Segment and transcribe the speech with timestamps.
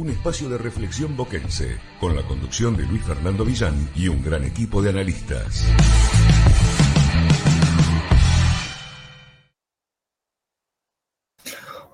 [0.00, 4.44] un espacio de reflexión boquense, con la conducción de Luis Fernando Villán y un gran
[4.44, 5.66] equipo de analistas.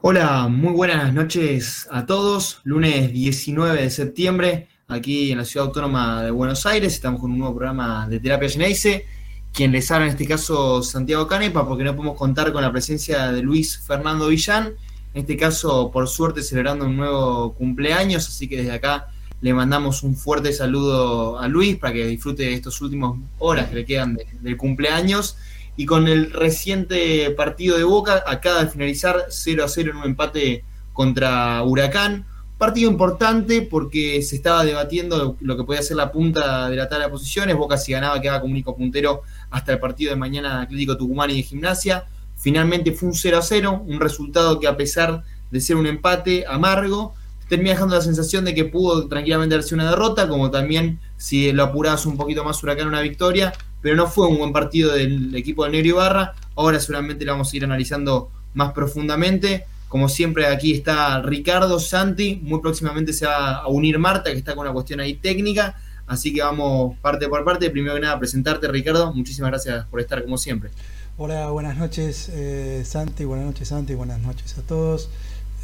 [0.03, 2.61] Hola, muy buenas noches a todos.
[2.63, 7.39] Lunes 19 de septiembre, aquí en la Ciudad Autónoma de Buenos Aires, estamos con un
[7.39, 9.05] nuevo programa de Terapia Geneise.
[9.53, 13.33] Quien les habla en este caso Santiago Canepa, porque no podemos contar con la presencia
[13.33, 14.75] de Luis Fernando Villán
[15.17, 19.09] en este caso por suerte celebrando un nuevo cumpleaños, así que desde acá
[19.41, 23.77] le mandamos un fuerte saludo a Luis para que disfrute de estos últimos horas que
[23.77, 25.39] le quedan del cumpleaños.
[25.75, 30.05] Y con el reciente partido de Boca, acaba de finalizar 0 a 0 en un
[30.05, 32.27] empate contra Huracán.
[32.59, 37.07] Partido importante porque se estaba debatiendo lo que podía ser la punta de la tabla
[37.07, 37.57] de posiciones.
[37.57, 41.37] Boca si ganaba quedaba como único puntero hasta el partido de mañana Atlético Tucumán y
[41.37, 42.05] de Gimnasia.
[42.37, 46.45] Finalmente fue un 0 a 0, un resultado que a pesar de ser un empate
[46.47, 47.15] amargo,
[47.49, 51.65] termina dejando la sensación de que pudo tranquilamente darse una derrota, como también si lo
[51.65, 55.65] apuras un poquito más Huracán una victoria, pero no fue un buen partido del equipo
[55.65, 56.35] de Negro Ibarra.
[56.57, 59.65] Ahora seguramente lo vamos a ir analizando más profundamente.
[59.89, 62.41] Como siempre, aquí está Ricardo Santi.
[62.43, 65.77] Muy próximamente se va a unir Marta, que está con una cuestión ahí técnica.
[66.07, 67.71] Así que vamos parte por parte.
[67.71, 69.13] Primero que nada, presentarte, Ricardo.
[69.13, 70.71] Muchísimas gracias por estar, como siempre.
[71.19, 75.09] Hola, buenas noches eh, Santi, buenas noches Santi, buenas noches a todos.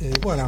[0.01, 0.47] Eh, bueno,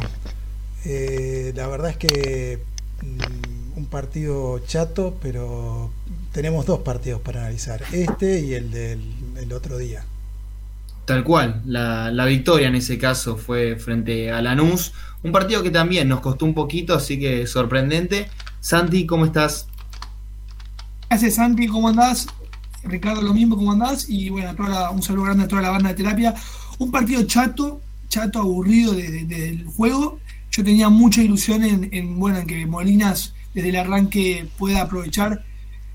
[0.83, 2.63] eh, la verdad es que
[3.03, 5.91] mm, un partido chato, pero
[6.31, 10.03] tenemos dos partidos para analizar, este y el del otro día.
[11.05, 15.69] Tal cual, la, la, victoria en ese caso fue frente a Lanús, un partido que
[15.69, 18.27] también nos costó un poquito, así que sorprendente.
[18.59, 19.67] Santi, ¿cómo estás?
[21.11, 22.25] Gracias Santi, ¿cómo andás?
[22.85, 24.07] Ricardo, lo mismo, ¿cómo andás?
[24.09, 24.55] Y bueno,
[24.93, 26.35] un saludo grande a toda la banda de terapia.
[26.77, 30.19] Un partido chato, chato, aburrido del juego.
[30.51, 35.43] Yo tenía mucha ilusión en, bueno, en que Molinas desde el arranque pueda aprovechar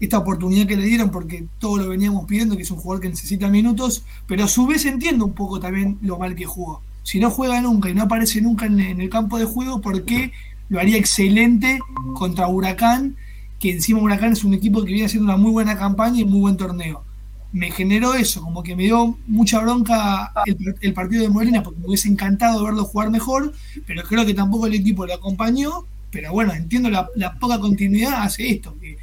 [0.01, 3.09] esta oportunidad que le dieron, porque todo lo veníamos pidiendo, que es un jugador que
[3.09, 6.83] necesita minutos, pero a su vez entiendo un poco también lo mal que jugó.
[7.03, 10.33] Si no juega nunca y no aparece nunca en el campo de juego, ¿por qué
[10.69, 11.79] lo haría excelente
[12.15, 13.17] contra Huracán?
[13.61, 16.41] Que encima Huracán es un equipo que viene haciendo una muy buena campaña y muy
[16.41, 17.05] buen torneo.
[17.53, 20.33] Me generó eso, como que me dio mucha bronca
[20.81, 23.53] el, partido de Molina, porque me hubiese encantado verlo jugar mejor,
[23.87, 25.85] pero creo que tampoco el equipo lo acompañó.
[26.11, 28.97] Pero bueno, entiendo la, poca continuidad hace esto, que,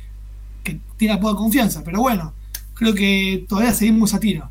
[0.63, 1.83] que tiene poca confianza.
[1.83, 2.33] Pero bueno,
[2.73, 4.49] creo que todavía seguimos a tiro.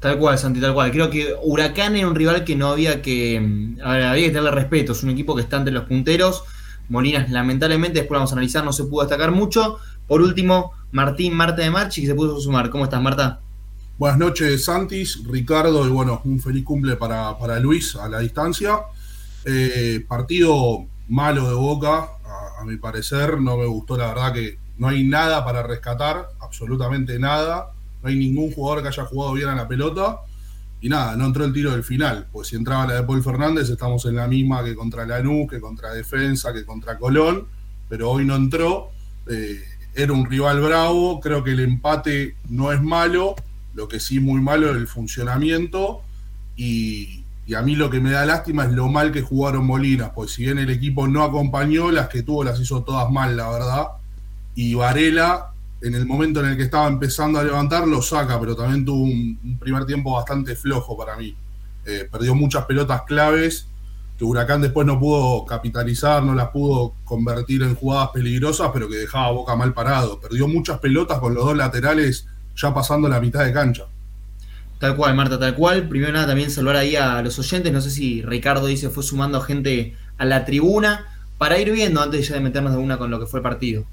[0.00, 0.92] Tal cual, Santi, tal cual.
[0.92, 3.74] Creo que Huracán era un rival que no había que.
[3.82, 4.92] había que tenerle respeto.
[4.92, 6.44] Es un equipo que está entre los punteros
[6.88, 9.78] Molinas, lamentablemente, después vamos a analizar, no se pudo destacar mucho.
[10.06, 12.70] Por último, Martín Marta de Marchi, que se pudo sumar.
[12.70, 13.40] ¿Cómo estás, Marta?
[13.98, 18.78] Buenas noches, Santis, Ricardo, y bueno, un feliz cumple para, Luis a la distancia.
[19.44, 22.08] Eh, partido malo de Boca,
[22.60, 27.18] a, mi parecer, no me gustó, la verdad que no hay nada para rescatar, absolutamente
[27.18, 27.72] nada.
[28.02, 30.20] No hay ningún jugador que haya jugado bien a la pelota.
[30.80, 33.68] Y nada, no entró el tiro del final, pues si entraba la de Paul Fernández
[33.68, 37.46] estamos en la misma que contra Lanús, que contra Defensa, que contra Colón,
[37.88, 38.90] pero hoy no entró.
[39.28, 39.60] Eh,
[39.94, 43.34] era un rival bravo, creo que el empate no es malo,
[43.74, 46.02] lo que sí muy malo es el funcionamiento
[46.56, 50.10] y, y a mí lo que me da lástima es lo mal que jugaron Molinas,
[50.14, 53.50] pues si bien el equipo no acompañó, las que tuvo las hizo todas mal, la
[53.50, 53.86] verdad.
[54.54, 58.56] Y Varela en el momento en el que estaba empezando a levantar, lo saca, pero
[58.56, 61.36] también tuvo un, primer tiempo bastante flojo para mí.
[61.86, 63.68] Eh, perdió muchas pelotas claves
[64.18, 68.96] que Huracán después no pudo capitalizar, no las pudo convertir en jugadas peligrosas, pero que
[68.96, 70.20] dejaba Boca mal parado.
[70.20, 73.84] Perdió muchas pelotas con los dos laterales ya pasando la mitad de cancha.
[74.80, 75.88] Tal cual, Marta, tal cual.
[75.88, 77.72] Primero nada, también saludar ahí a los oyentes.
[77.72, 81.06] No sé si Ricardo dice fue sumando gente a la tribuna
[81.38, 83.84] para ir viendo antes ya de meternos de una con lo que fue el partido.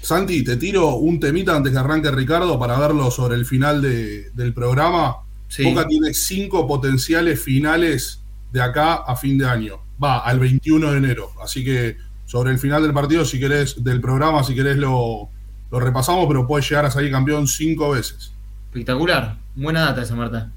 [0.00, 4.54] Santi, te tiro un temita antes que arranque Ricardo para verlo sobre el final del
[4.54, 5.18] programa.
[5.64, 8.22] Boca tiene cinco potenciales finales
[8.52, 9.80] de acá a fin de año.
[10.02, 11.30] Va, al 21 de enero.
[11.42, 11.96] Así que
[12.26, 15.30] sobre el final del partido, si querés, del programa, si querés lo,
[15.70, 18.32] lo repasamos, pero puede llegar a salir campeón cinco veces.
[18.66, 19.38] Espectacular.
[19.54, 20.52] Buena data esa, Marta.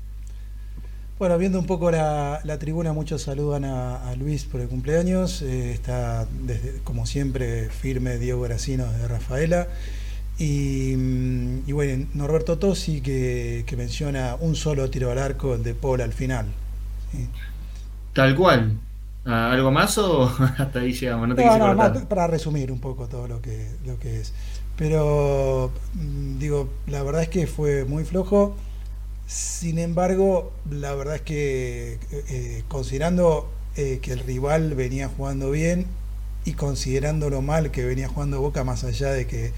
[1.21, 5.43] Bueno, viendo un poco la, tribuna, muchos saludan a, Luis por el cumpleaños.
[5.43, 9.67] Eh, está, desde, como siempre, firme Diego Gracino de Rafaela.
[10.39, 15.75] Y, mm, y, bueno, Norberto Tosi que, menciona un solo tiro al arco, el de
[15.75, 16.47] Paul al final.
[18.13, 18.79] Tal cual.
[19.23, 20.23] ¿Algo más o
[20.57, 21.27] hasta ahí llegamos?
[21.27, 24.33] No te para resumir un poco todo lo que, lo que es.
[24.75, 28.55] Pero, mm, digo, la verdad es que fue muy flojo
[29.31, 35.87] sin embargo, la verdad es que eh, considerando eh, que el rival venía jugando bien,
[36.45, 39.53] y considerando lo mal que venía jugando Boca, más allá de que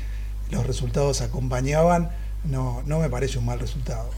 [0.52, 2.12] los resultados acompañaban,
[2.44, 4.10] no, no me parece un mal resultado.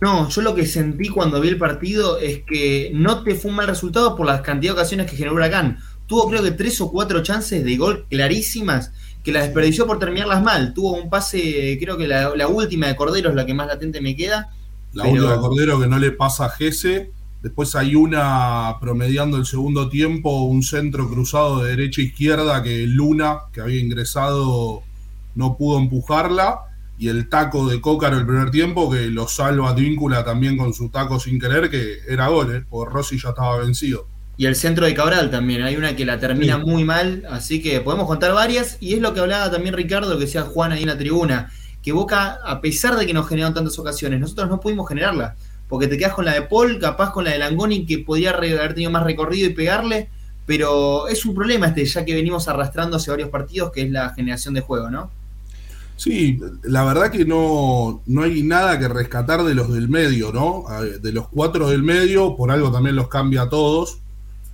[0.00, 3.56] No, yo lo que sentí cuando vi el partido es que no te fue un
[3.56, 5.78] mal resultado por la cantidad de ocasiones que generó Huracán.
[6.06, 8.92] Tuvo creo que tres o cuatro chances de gol clarísimas
[9.22, 10.74] que la desperdició por terminarlas mal.
[10.74, 14.16] Tuvo un pase, creo que la, última de Cordero es la que más latente me
[14.16, 14.50] queda.
[14.92, 17.12] La última de Cordero que no le pasa a Gese.
[17.42, 22.86] Después hay una promediando el segundo tiempo, un centro cruzado de derecha a izquierda que
[22.86, 24.82] Luna, que había ingresado,
[25.36, 26.62] no pudo empujarla
[26.98, 30.88] y el taco de Cócaro el primer tiempo, que lo salva Advíncula también con su
[30.88, 32.64] taco sin querer, que era gol, ¿eh?
[32.68, 34.08] porque Rossi ya estaba vencido.
[34.38, 37.80] Y el centro de Cabral también, hay una que la termina muy mal, así que
[37.80, 40.82] podemos contar varias, y es lo que hablaba también Ricardo, lo que decía Juan ahí
[40.82, 41.50] en la tribuna,
[41.82, 45.34] que Boca, a pesar de que nos generaron tantas ocasiones, nosotros no pudimos generarla,
[45.68, 48.74] porque te quedas con la de Paul, capaz con la de Langoni, que podía haber
[48.74, 50.08] tenido más recorrido y pegarle,
[50.46, 54.14] pero es un problema este, ya que venimos arrastrando hace varios partidos, que es la
[54.14, 55.10] generación de juego, ¿no?
[55.96, 60.64] Sí, la verdad que no, no hay nada que rescatar de los del medio, ¿no?
[61.00, 63.98] De los cuatro del medio, por algo también los cambia a todos.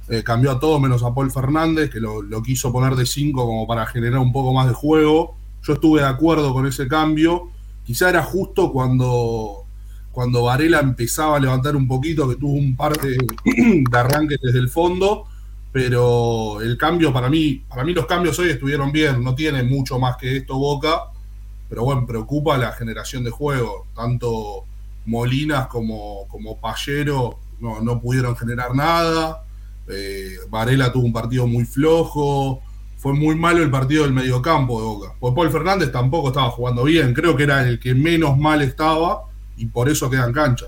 [0.08, 3.66] Eh, cambió a todos menos a Paul Fernández, que lo, quiso poner de cinco como
[3.66, 5.36] para generar un poco más de juego.
[5.62, 7.50] Yo estuve de acuerdo con ese cambio.
[7.84, 9.64] Quizá era justo cuando,
[10.12, 13.16] cuando Varela empezaba a levantar un poquito, que tuvo un par de,
[13.90, 15.26] de arranques desde el fondo
[15.74, 19.98] pero el cambio para mí, para mí los cambios hoy estuvieron bien, no tiene mucho
[19.98, 21.10] más que esto Boca,
[21.68, 23.88] pero bueno, preocupa la generación de juego.
[23.92, 24.66] Tanto
[25.04, 29.43] Molinas como, como Pallero no, pudieron generar nada.
[29.88, 32.62] Eh, Varela tuvo un partido muy flojo.
[32.96, 35.14] Fue muy malo el partido del mediocampo de Boca.
[35.20, 37.12] Pues Paul Fernández tampoco estaba jugando bien.
[37.12, 39.24] Creo que era el que menos mal estaba
[39.56, 40.66] y por eso queda en cancha.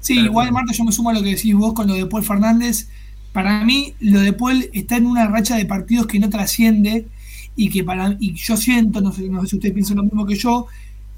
[0.00, 2.22] Sí, igual Marta, yo me sumo a lo que decís vos con lo de Paul
[2.22, 2.88] Fernández.
[3.32, 7.08] Para mí, lo de Paul está en una racha de partidos que no trasciende
[7.56, 10.66] y que para y yo siento, no sé, si ustedes piensan lo mismo que yo,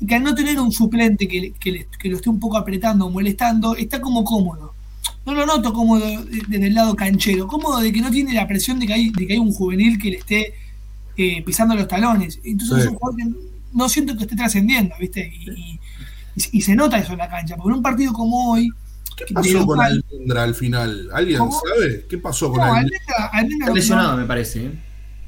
[0.07, 3.75] que al no tener un suplente que, que, lo esté un poco apretando o molestando,
[3.77, 4.75] está como cómodo.
[5.25, 8.79] No lo noto cómodo desde el lado canchero, cómodo de que no tiene la presión
[8.79, 10.55] de que hay, de que hay un juvenil que le esté
[11.17, 12.41] eh, pisando los talones.
[12.45, 13.25] Entonces es un jugador que
[13.73, 15.33] no siento que esté trascendiendo, ¿viste?
[15.35, 15.81] Y,
[16.53, 18.69] y, se nota eso en la cancha, porque en un partido como hoy...
[19.17, 21.09] ¿Qué pasó con Almendra al final?
[21.13, 22.05] ¿Alguien sabe?
[22.09, 23.73] ¿Qué pasó con no, Almendra?
[23.73, 24.67] lesionado, me parece.
[24.67, 24.71] ¿eh?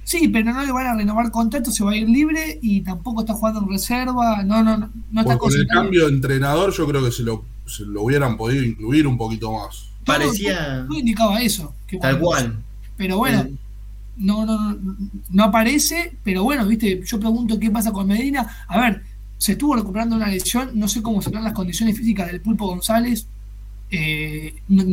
[0.05, 3.21] Sí, pero no le van a renovar contrato, se va a ir libre y tampoco
[3.21, 4.43] está jugando en reserva.
[4.43, 7.45] No, no, no, no está Con el cambio de entrenador, yo creo que se lo,
[7.81, 9.89] lo hubieran podido incluir un poquito más.
[10.05, 10.87] Parecía.
[10.89, 11.75] No, indicaba eso.
[12.01, 12.63] Tal cual.
[12.97, 13.47] Pero bueno,
[14.17, 14.77] no, no,
[15.31, 16.17] no aparece.
[16.25, 18.65] Pero bueno, viste, yo pregunto qué pasa con Medina.
[18.67, 19.03] A ver,
[19.37, 20.71] se estuvo recuperando una lesión.
[20.75, 23.27] No sé cómo serán las condiciones físicas del Pulpo González.
[23.91, 24.85] Eh, no,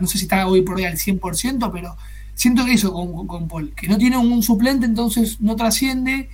[0.00, 1.96] no, sé si está hoy por hoy al 100%, pero
[2.34, 6.28] siento que eso con, con, Paul, que no tiene un suplente, entonces no trasciende.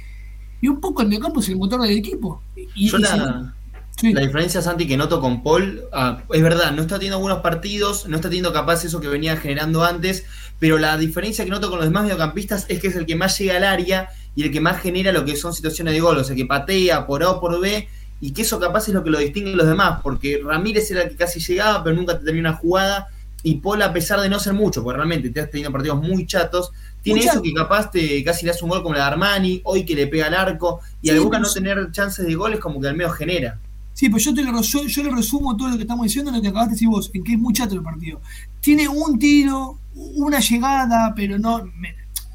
[0.60, 2.42] Y un poco el mediocampo es el motor del equipo.
[2.74, 3.54] Y, Yo la,
[4.02, 8.06] la, diferencia, Santi, que noto con Paul, ah, es verdad, no está teniendo buenos partidos,
[8.06, 10.24] no está teniendo capaz eso que venía generando antes,
[10.58, 13.38] pero la diferencia que noto con los demás mediocampistas es que es el que más
[13.38, 16.24] llega al área y el que más genera lo que son situaciones de gol, o
[16.24, 17.88] sea, que patea por A o por B,
[18.20, 21.02] y que eso capaz es lo que lo distingue de los demás, porque Ramírez era
[21.02, 23.08] el que casi llegaba, pero nunca te tenía una jugada
[23.42, 26.26] y Paul, a pesar de no ser mucho, porque realmente te has tenido partidos muy
[26.26, 29.60] chatos, tiene eso que capaz te casi le hace un gol como la de Armani,
[29.64, 32.80] hoy que le pega al arco, y al Boca no tener chances de goles como
[32.80, 33.58] que al menos genera.
[34.00, 36.36] Sí, pues yo te lo, yo, yo le resumo todo lo que estamos diciendo en
[36.36, 38.22] lo que acabaste de decir vos, en que es muy chato el partido.
[38.58, 41.70] Tiene un tiro, una llegada, pero no.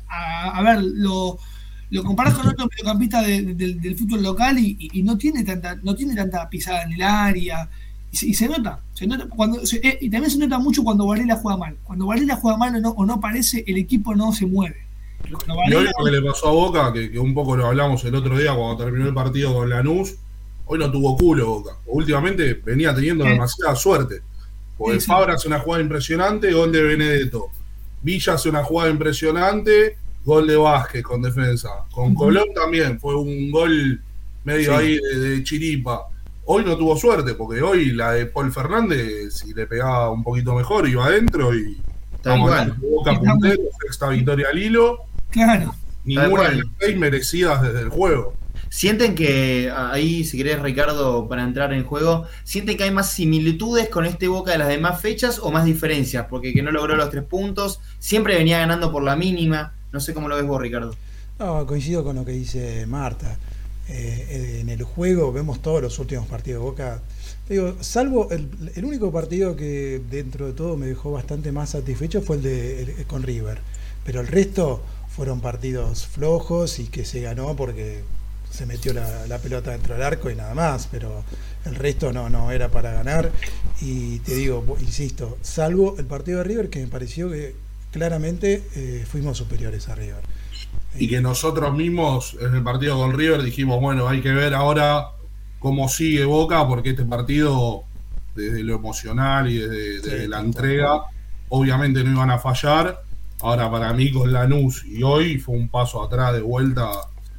[0.07, 1.39] a, ver, lo,
[1.89, 6.13] lo comparás con otro mediocampista del fútbol local y, y, no tiene tanta no tiene
[6.13, 7.67] tanta pisada en el área
[8.12, 11.57] y se, nota, se nota cuando, eh, y también se nota mucho cuando Varela juega
[11.57, 11.77] mal.
[11.84, 14.86] Cuando Varela juega mal o no, o no aparece, el equipo no se mueve.
[15.27, 18.38] y hoy lo que le pasó a Boca, que, un poco lo hablamos el otro
[18.38, 20.17] día cuando terminó el partido con Lanús,
[20.65, 21.77] hoy no tuvo culo Boca.
[21.88, 24.22] Últimamente venía teniendo demasiada suerte.
[24.77, 27.50] Porque Fabra hace una jugada impresionante, gol de Benedetto.
[28.01, 31.69] Villa hace una jugada impresionante, gol de Vázquez con defensa.
[31.91, 34.01] Con Colón también fue un gol
[34.43, 36.07] medio ahí de chiripa.
[36.45, 40.53] Hoy no tuvo suerte, porque hoy la de Paul Fernández, si le pegaba un poquito
[40.53, 41.81] mejor, iba adentro y
[42.13, 45.00] estamos Boca puntero, sexta victoria al hilo.
[45.31, 45.74] Claro.
[46.03, 48.36] Ninguna de las seis merecidas desde el juego.
[48.75, 53.88] ¿Sienten que ahí, si querés, Ricardo, para entrar en juego, sienten que hay más similitudes
[53.88, 56.25] con este Boca de las demás fechas o más diferencias?
[56.29, 59.74] Porque que no logró los tres puntos, siempre venía ganando por la mínima.
[59.94, 60.94] No sé cómo lo ves vos, Ricardo.
[61.39, 63.38] No, coincido con lo que dice Marta.
[63.88, 67.01] Eh, en el juego, vemos todos los últimos partidos de Boca.
[67.48, 68.50] Digo, salvo el,
[68.84, 73.24] único partido que dentro de todo me dejó bastante más satisfecho fue el de con
[73.24, 73.60] River.
[74.03, 78.03] Pero el resto fueron partidos flojos y que se ganó porque
[78.55, 81.24] se metió la, pelota dentro del arco y nada más, pero
[81.65, 83.31] el resto no, no era para ganar.
[83.81, 87.55] Y te digo, insisto, salvo el partido de River, que me pareció que
[87.91, 90.24] claramente eh, fuimos superiores a River.
[90.97, 95.09] Y que nosotros mismos en el partido con River dijimos, bueno, hay que ver ahora
[95.59, 97.83] cómo sigue Boca, porque este partido,
[98.35, 101.01] desde lo emocional y desde, la entrega,
[101.50, 103.01] obviamente no iban a fallar.
[103.41, 106.89] Ahora para mí con Lanús y hoy fue un paso atrás de vuelta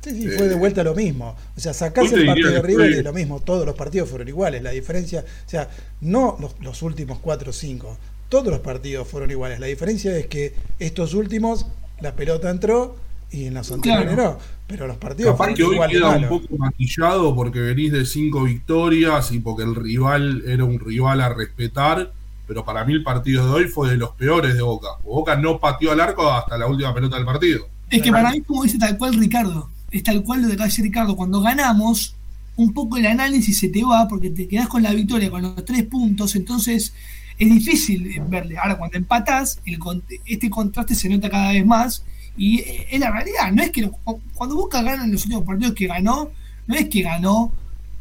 [0.06, 1.34] Sí, sí, fue de vuelta lo mismo.
[1.56, 4.62] O sea, sacás el partido de River y lo mismo, todos los partidos fueron iguales.
[4.62, 5.68] La diferencia, o sea,
[6.00, 7.98] no los, últimos 4 o 5,
[8.28, 9.58] todos los partidos fueron iguales.
[9.58, 11.66] La diferencia es que estos últimos,
[12.00, 12.94] la pelota entró
[13.32, 14.38] y en los anteriores no.
[14.68, 19.32] Pero los partidos Capaz que hoy queda un poco maquillado porque venís de 5 victorias
[19.32, 22.12] y porque el rival era un rival a respetar.
[22.46, 24.90] Pero para mí el partido de hoy fue de los peores de Boca.
[25.02, 27.66] Boca no pateó al arco hasta la última pelota del partido.
[27.90, 30.84] Es que para mí, como dice tal cual Ricardo, es tal cual lo de decir
[30.84, 32.14] Ricardo, cuando ganamos,
[32.56, 35.64] un poco el análisis se te va porque te quedas con la victoria, con los
[35.64, 36.92] tres puntos, entonces
[37.38, 38.56] es difícil verle.
[38.58, 39.78] Ahora cuando empatás, el,
[40.24, 42.04] este contraste se nota cada vez más
[42.36, 43.90] y es la realidad, no es que
[44.34, 46.30] cuando Boca gana en los últimos partidos que ganó,
[46.66, 47.52] no es que ganó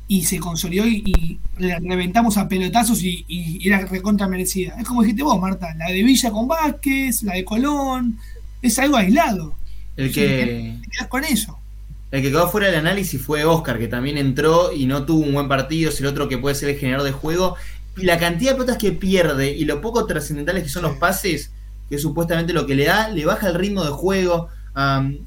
[0.07, 4.75] y se consolidó y, reventamos a pelotazos y, era recontra merecida.
[4.79, 8.19] Es como dijiste vos, Marta, la de Villa con Vázquez, la de Colón,
[8.61, 9.55] es algo aislado.
[9.95, 10.77] El que...
[10.81, 11.57] Te quedas con eso.
[12.11, 15.33] El que quedó fuera del análisis fue Oscar, que también entró y no tuvo un
[15.33, 17.55] buen partido, es el otro que puede ser el generador de juego.
[17.97, 21.51] Y la cantidad de pelotas que pierde y lo poco trascendentales que son los pases,
[21.89, 24.49] que es supuestamente lo que le da, le baja el ritmo de juego.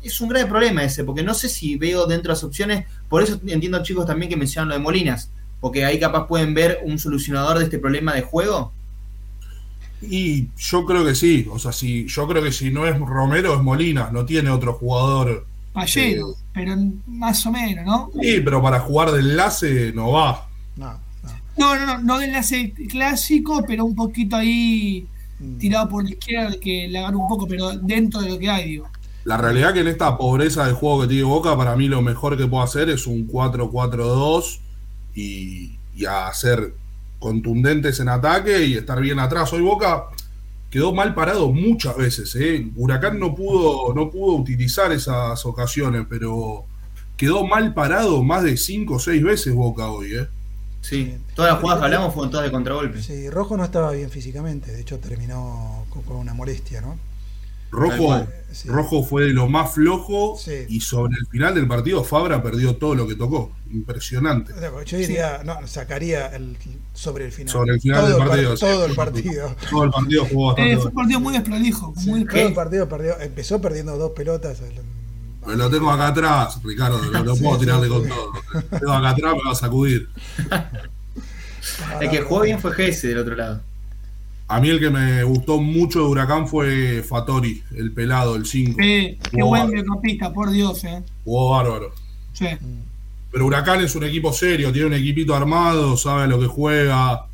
[0.03, 3.23] es un grave problema ese, porque no sé si veo dentro de las opciones, por
[3.23, 5.31] eso entiendo chicos también que mencionan lo de Molinas,
[5.61, 8.73] porque ahí capaz pueden ver un solucionador de este problema de juego.
[10.01, 13.55] Y yo creo que sí, o sea, si yo creo que si no es Romero
[13.55, 15.48] es Molinas, no tiene otro jugador
[15.79, 18.11] Pallero, pero más o menos, ¿no?
[18.21, 20.49] Sí, pero para jugar de enlace no va.
[20.77, 20.99] No,
[21.57, 25.07] no, no, no, no de enlace clásico, pero un poquito ahí
[25.39, 25.59] mm.
[25.59, 28.69] tirado por la izquierda que le agarro un poco, pero dentro de lo que hay,
[28.71, 28.89] digo.
[29.25, 32.37] La realidad que en esta pobreza de juego que tiene Boca, para mí lo mejor
[32.37, 34.61] que puedo hacer es un 4-4-2
[35.15, 36.75] y, y hacer
[37.19, 39.53] contundentes en ataque y estar bien atrás.
[39.53, 40.05] Hoy Boca
[40.71, 42.35] quedó mal parado muchas veces.
[42.37, 42.71] ¿eh?
[42.77, 46.65] Huracán no pudo, no pudo utilizar esas ocasiones, pero
[47.17, 50.15] quedó mal parado más de cinco o seis veces Boca hoy.
[50.15, 50.27] ¿eh?
[50.81, 53.03] Sí, todas las jugadas que hablamos fueron todas de contragolpe.
[53.03, 56.97] Sí, Rojo no estaba bien físicamente, de hecho terminó con una molestia, ¿no?
[57.71, 58.27] Rojo,
[58.67, 62.95] Rojo fue de lo más flojo y sobre el final del partido Fabra perdió todo
[62.95, 63.53] lo que tocó.
[63.71, 64.53] Impresionante.
[64.87, 66.57] Yo diría, no, sacaría el,
[66.95, 67.53] sobre el final.
[67.53, 68.57] Sobre el final del partido.
[68.57, 69.57] todo el partido.
[69.71, 70.73] Todo el partido jugó bastante.
[70.73, 71.95] Eh, fue un partido muy desprolijo.
[72.05, 74.59] todo el partido perdió, empezó perdiendo dos pelotas.
[75.47, 78.33] Me lo tengo acá atrás, Ricardo, no, puedo tirarle con todo.
[78.71, 80.09] tengo acá atrás, me va a sacudir.
[82.01, 83.68] el que jugó bien fue Gese del otro lado.
[84.51, 88.79] A mí el que me gustó mucho de Huracán fue Fatori, el pelado, el 5.
[88.81, 91.03] Sí, qué buen mediocamista, por Dios, eh.
[91.23, 91.93] Jugó bárbaro.
[92.33, 92.47] Sí.
[93.31, 97.27] Pero Huracán es un equipo serio, tiene un equipito armado, sabe lo que juega.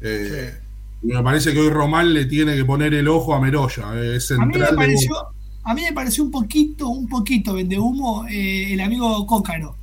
[0.00, 0.54] Eh,
[1.02, 3.92] Me parece que hoy Román le tiene que poner el ojo a Meroya.
[3.96, 5.16] Eh, es a, mí me pareció,
[5.64, 9.74] a mí me pareció un poquito, un poquito vende humo eh, el amigo Cócaro.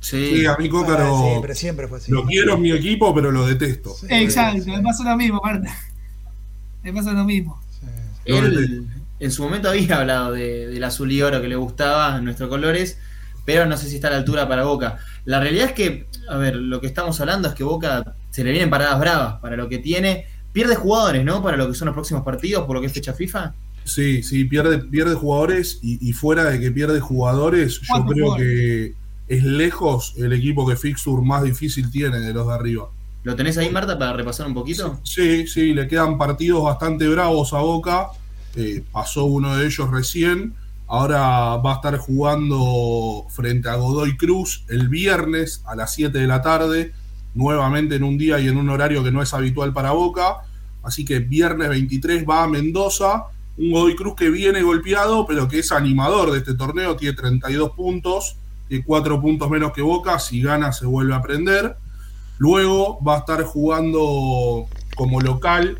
[0.00, 0.46] Sí.
[0.46, 1.42] a mí Cócaro.
[1.46, 2.10] Ah, siempre fue así.
[2.10, 3.94] Lo quiero en mi equipo, pero lo detesto.
[4.08, 5.70] Exacto, me pasa lo mismo, Marta
[6.82, 7.60] me pasa lo mismo.
[8.24, 8.86] Él
[9.18, 12.98] en su momento había hablado del azul y oro que le gustaba, nuestros colores,
[13.44, 14.98] pero no sé si está a la altura para Boca.
[15.24, 18.50] La realidad es que, a ver, lo que estamos hablando es que Boca se le
[18.50, 20.26] vienen paradas bravas para lo que tiene.
[20.52, 21.42] Pierde jugadores, ¿no?
[21.42, 23.54] Para lo que son los próximos partidos, por lo que es fecha FIFA.
[23.84, 28.94] Sí, sí, pierde, pierde jugadores y, fuera de que pierde jugadores, yo creo que
[29.28, 32.88] es lejos el equipo que Fixture más difícil tiene de los de arriba.
[33.22, 34.98] ¿Lo tenés ahí, Marta, para repasar un poquito?
[35.02, 38.08] Sí, sí, le quedan partidos bastante bravos a Boca.
[38.56, 40.54] Eh, pasó uno de ellos recién.
[40.86, 46.26] Ahora va a estar jugando frente a Godoy Cruz el viernes a las 7 de
[46.26, 46.92] la tarde,
[47.34, 50.38] nuevamente en un día y en un horario que no es habitual para Boca.
[50.82, 53.26] Así que viernes 23 va a Mendoza,
[53.58, 57.72] un Godoy Cruz que viene golpeado, pero que es animador de este torneo, tiene 32
[57.72, 58.36] puntos,
[58.66, 61.76] tiene 4 puntos menos que Boca, si gana se vuelve a prender.
[62.40, 64.66] Luego va a estar jugando
[64.96, 65.78] como local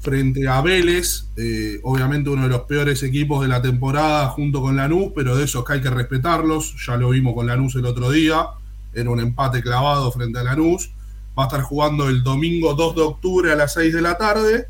[0.00, 4.74] frente a Vélez, eh, obviamente uno de los peores equipos de la temporada junto con
[4.74, 8.10] Lanús, pero de esos que hay que respetarlos, ya lo vimos con Lanús el otro
[8.10, 8.44] día,
[8.92, 10.90] era un empate clavado frente a Lanús,
[11.38, 14.66] va a estar jugando el domingo 2 de octubre a las 6 de la tarde,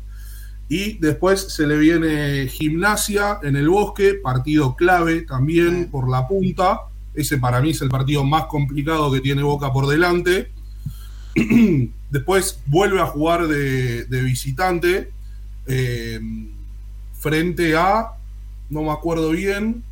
[0.69, 6.81] Y después se le viene Gimnasia en el Bosque, partido clave también por la punta.
[7.13, 10.53] Ese para mí es el partido más complicado que tiene Boca por delante.
[12.09, 15.11] después vuelve a jugar de, visitante
[15.67, 16.19] eh,
[17.19, 18.13] frente a,
[18.69, 19.83] no me acuerdo bien,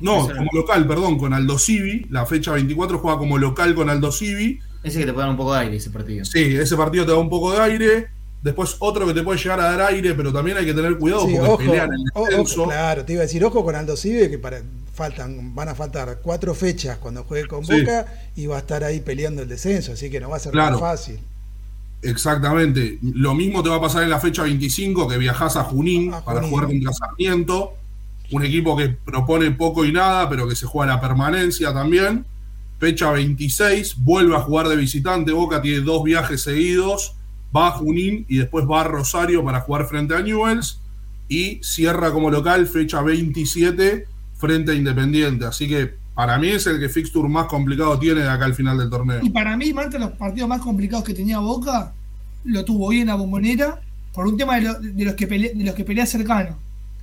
[0.00, 2.06] no, como local, perdón, con Aldo Civi.
[2.10, 4.58] La fecha 24 juega como local con Aldo Civi.
[4.82, 6.24] Ese que te puede dar un poco de aire, ese partido.
[6.24, 8.08] Sí, ese partido te da un poco de aire.
[8.42, 11.28] Después otro que te puede llegar a dar aire, pero también hay que tener cuidado
[11.46, 12.00] porque pelean en
[12.40, 14.60] el claro, te iba a decir, ojo con Aldo Civi, que para,
[14.92, 18.06] faltan, van a faltar cuatro fechas cuando juegue con Boca
[18.36, 20.78] y va a estar ahí peleando el descenso, así que no va a ser tan
[20.78, 21.18] fácil.
[22.02, 22.98] Exactamente.
[23.02, 26.42] Lo mismo te va a pasar en la fecha 25, que viajas a Junín, para
[26.42, 27.74] jugar contra Sarmiento.
[28.32, 32.24] Un equipo que propone poco y nada, pero que se juega la permanencia también.
[32.80, 35.32] Fecha 26, vuelve a jugar de visitante.
[35.32, 37.14] Boca tiene dos viajes seguidos
[37.54, 40.80] va a Junín y después va a Rosario para jugar frente a Newells
[41.28, 44.06] y cierra como local fecha 27
[44.42, 45.44] frente a Independiente.
[45.44, 48.76] Así que para mí es el que fixture más complicado tiene de acá al final
[48.76, 49.20] del torneo.
[49.22, 51.92] Y para mí, Marta, los partidos más complicados que tenía Boca
[52.44, 53.80] lo tuvo hoy en la bombonera
[54.12, 56.58] por un tema de, los, que pelea, de los que pelea cercano.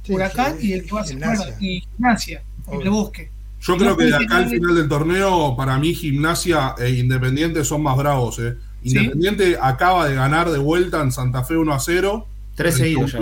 [0.10, 1.17] Huracán y el que va a ser
[1.62, 2.41] y Gimnasia,
[2.72, 3.31] en el bosque.
[3.62, 7.84] Yo creo que de acá al final del torneo, para mí, Gimnasia e Independiente son
[7.84, 8.39] más bravos.
[8.39, 8.55] ¿eh?
[8.84, 12.27] Independiente acaba de ganar de vuelta en Santa Fe 1 a 0.
[12.55, 13.15] Tres seguidos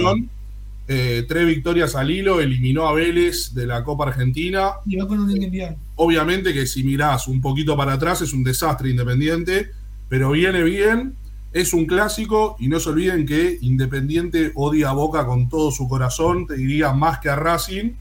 [0.88, 4.72] eh, tres victorias al hilo, eliminó a Vélez de la Copa Argentina.
[4.86, 8.90] Y va con un Obviamente que si mirás un poquito para atrás es un desastre
[8.90, 9.72] Independiente,
[10.08, 11.16] pero viene bien,
[11.52, 15.90] es un clásico y no se olviden que Independiente odia a Boca con todo su
[15.90, 17.94] corazón, te diría más que a Racing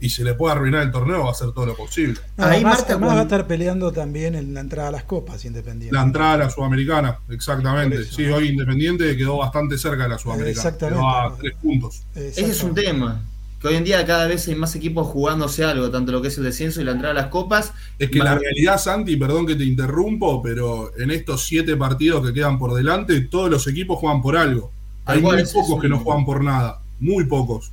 [0.00, 2.18] y se le puede arruinar el torneo, va a hacer todo lo posible.
[2.38, 5.94] Ahí Marta va a estar peleando también en la entrada a las copas Independiente.
[5.94, 8.04] La entrada a la Sudamericana, exactamente.
[8.04, 10.50] Sí, hoy Independiente quedó bastante cerca de la Sudamericana.
[10.50, 10.98] Exactamente.
[10.98, 12.02] Quedó a tres puntos.
[12.14, 13.22] Ese es un tema.
[13.60, 16.38] Que hoy en día cada vez hay más equipos jugándose algo, tanto lo que es
[16.38, 17.74] el descenso y la entrada a las copas.
[17.98, 22.32] Es que la realidad, Santi, perdón que te interrumpo, pero en estos siete partidos que
[22.32, 24.72] quedan por delante, todos los equipos juegan por algo.
[25.04, 26.80] Hay muy pocos que no juegan por nada.
[27.00, 27.72] Muy pocos.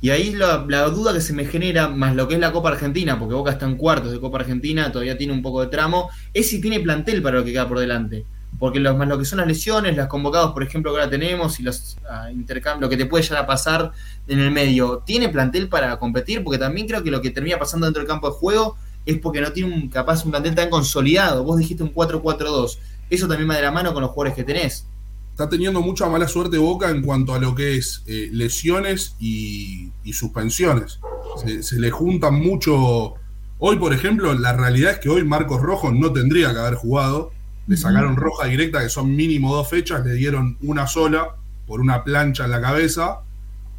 [0.00, 0.58] Y ahí la,
[0.88, 3.66] duda que se me genera, más lo que es la Copa Argentina, porque Boca está
[3.66, 7.20] en cuartos de Copa Argentina, todavía tiene un poco de tramo, es si tiene plantel
[7.20, 8.24] para lo que queda por delante.
[8.60, 11.64] Porque más lo que son las lesiones, las convocados, por ejemplo, que ahora tenemos, y
[11.64, 13.92] los uh, intercambios, lo que te puede llegar a pasar
[14.26, 16.44] en el medio, ¿tiene plantel para competir?
[16.44, 19.40] Porque también creo que lo que termina pasando dentro del campo de juego es porque
[19.40, 21.44] no tiene un capaz un plantel tan consolidado.
[21.44, 22.78] Vos dijiste un 4-4-2.
[23.10, 24.86] Eso también va de la mano con los jugadores que tenés
[25.38, 29.92] está teniendo mucha mala suerte Boca en cuanto a lo que es eh, lesiones y,
[30.12, 30.98] suspensiones.
[31.62, 33.14] Se, le juntan mucho.
[33.60, 37.30] Hoy, por ejemplo, la realidad es que hoy Marcos Rojo no tendría que haber jugado.
[37.68, 41.36] Le sacaron roja directa, que son mínimo dos fechas, le dieron una sola
[41.68, 43.20] por una plancha en la cabeza.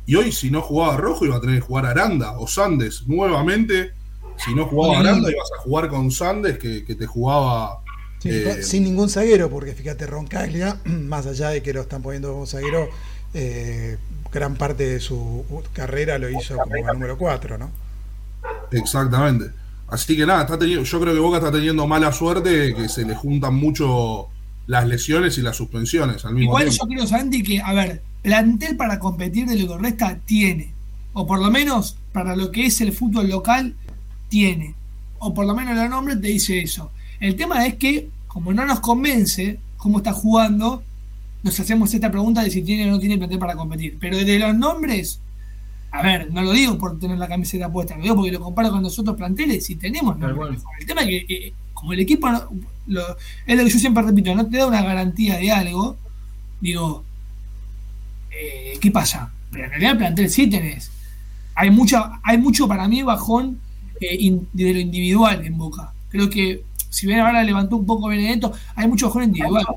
[0.06, 3.06] Y hoy, si no jugaba Rojo, iba a tener que jugar Aranda o Sandes.
[3.06, 3.92] Nuevamente,
[4.38, 7.82] si no jugaba Aranda, ibas a jugar con Sandes, que te jugaba
[8.24, 12.46] eh, sin ningún zaguero, porque fíjate, Roncaglia, más allá de que lo están poniendo como
[12.46, 12.90] zaguero,
[13.34, 13.98] eh,
[14.32, 17.72] gran parte de su carrera lo hizo como número 4, ¿no?
[18.72, 19.52] Exactamente.
[19.88, 23.06] Así que nada, está teniendo, yo creo que Boca está teniendo mala suerte, que se
[23.06, 24.28] le juntan mucho
[24.68, 28.78] las lesiones y las suspensiones al mismo Igual yo creo, Santi, que, a ver, plantel
[28.78, 30.74] para competir de lo que resta tiene.
[31.14, 33.76] O por lo menos para lo que es el fútbol local,
[34.30, 34.76] tiene.
[35.18, 36.92] O por lo menos el nombre te dice eso.
[37.20, 40.84] El tema es que, como no nos convence cómo está jugando,
[41.44, 43.98] nos hacemos esta pregunta de si tiene o no tiene plantel para competir.
[44.00, 45.20] Pero de los nombres,
[45.92, 48.72] a ver, no lo digo por tener la camiseta puesta, lo digo porque lo comparo
[48.72, 50.62] con nosotros planteles y tenemos nombres.
[50.80, 52.36] El tema es que, como el equipo, es
[52.88, 55.98] lo que yo siempre repito, no te da una garantía de algo,
[56.60, 57.04] digo,
[58.32, 59.32] eh, ¿qué pasa?
[59.52, 60.92] Pero en realidad el plantel sí tenés.
[61.56, 63.60] Hay, mucha, hay mucho para mí bajón
[64.00, 65.94] eh, de lo individual en Boca.
[66.10, 69.68] Creo que si bien ahora levantó un poco Benedetto, hay muchos jóvenes individuales.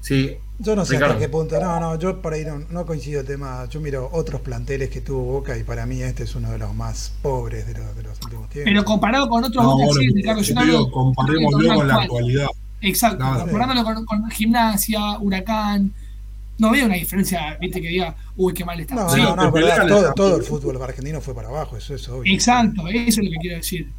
[0.00, 0.36] Sí.
[0.58, 3.66] Yo no sé hasta qué punto, no, no, yo por ahí no, coincido el tema,
[3.68, 6.72] yo miro otros planteles que tuvo Boca y para mí este es uno de los
[6.72, 8.70] más pobres de, los, de los últimos tiempos.
[8.70, 12.46] Pero comparado con otros no, sí, Ricardo, yo comparémoslo con la actualidad.
[12.80, 15.92] Exacto, comparándolo con, con, Gimnasia, Huracán,
[16.58, 18.94] no veo una diferencia, viste, que diga, uy, qué mal está.
[18.94, 22.32] No, no, no, verdad, todo, todo, el fútbol argentino fue para abajo, eso es obvio.
[22.32, 23.90] Exacto, eso es lo que quiero decir.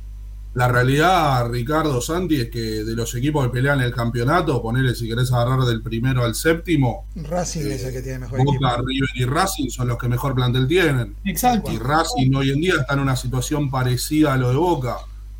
[0.55, 5.05] La realidad, Ricardo Santi, es que de los equipos que pelean el campeonato, ponerle si
[5.07, 7.07] querés agarrar del primero al séptimo.
[7.15, 10.65] Racing es el que tiene mejor Boca, River y Racing son los que mejor plantel
[10.65, 11.13] tienen.
[11.25, 11.71] Exacto.
[11.73, 14.95] Y Racing hoy en día está en una situación parecida a lo de Boca.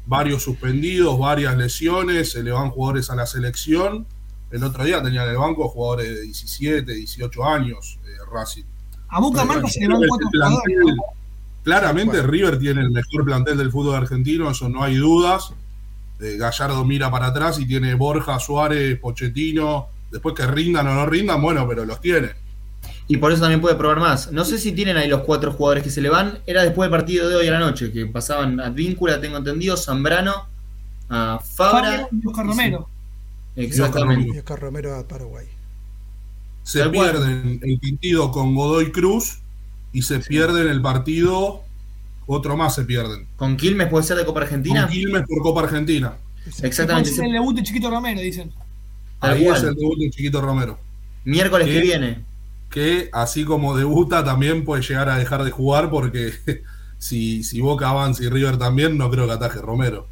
[0.05, 4.05] Varios suspendidos, varias lesiones, se le van jugadores a la selección.
[4.51, 8.63] El otro día tenían en el banco jugadores de 17, 18 años, eh, Racing.
[9.07, 10.95] A Boca Marca se le van cuatro plantel- jugadores.
[11.65, 12.27] Claramente Bueno.
[12.27, 15.51] River tiene el mejor plantel del fútbol argentino, eso no hay dudas.
[16.21, 19.87] Eh, Gallardo mira para atrás y tiene Borja, Suárez, Pochettino.
[20.11, 22.29] Después que rindan o no rindan, bueno, pero los tiene.
[23.07, 24.31] Y por eso también puede probar más.
[24.31, 26.37] No sé si tienen ahí los cuatro jugadores que se le van.
[26.45, 29.75] Era después del partido de hoy a la noche, que pasaban a Víncula, tengo entendido,
[29.75, 30.45] Zambrano,
[31.09, 31.81] a Fabra.
[31.81, 32.89] Fabio y Oscar Romero.
[33.55, 34.35] Exactamente.
[34.35, 35.47] Y Oscar Romero a Paraguay.
[36.61, 39.39] Se pierden el partido con Godoy Cruz
[39.95, 41.63] y se pierden el partido,
[42.27, 43.27] otro más se pierden.
[43.37, 44.81] Con Quilmes puede ser de Copa Argentina.
[44.81, 46.17] Con Quilmes por Copa Argentina.
[46.61, 47.11] Exactamente.
[47.11, 48.51] Después el debut de Chiquito Romero, dicen.
[49.21, 50.77] Ahí es el debut de Chiquito Romero.
[51.23, 52.25] Miércoles que viene.
[52.69, 56.33] Que así como debuta también puede llegar a dejar de jugar porque
[56.97, 60.09] si, si Boca avanza y River también, no creo que ataje Romero.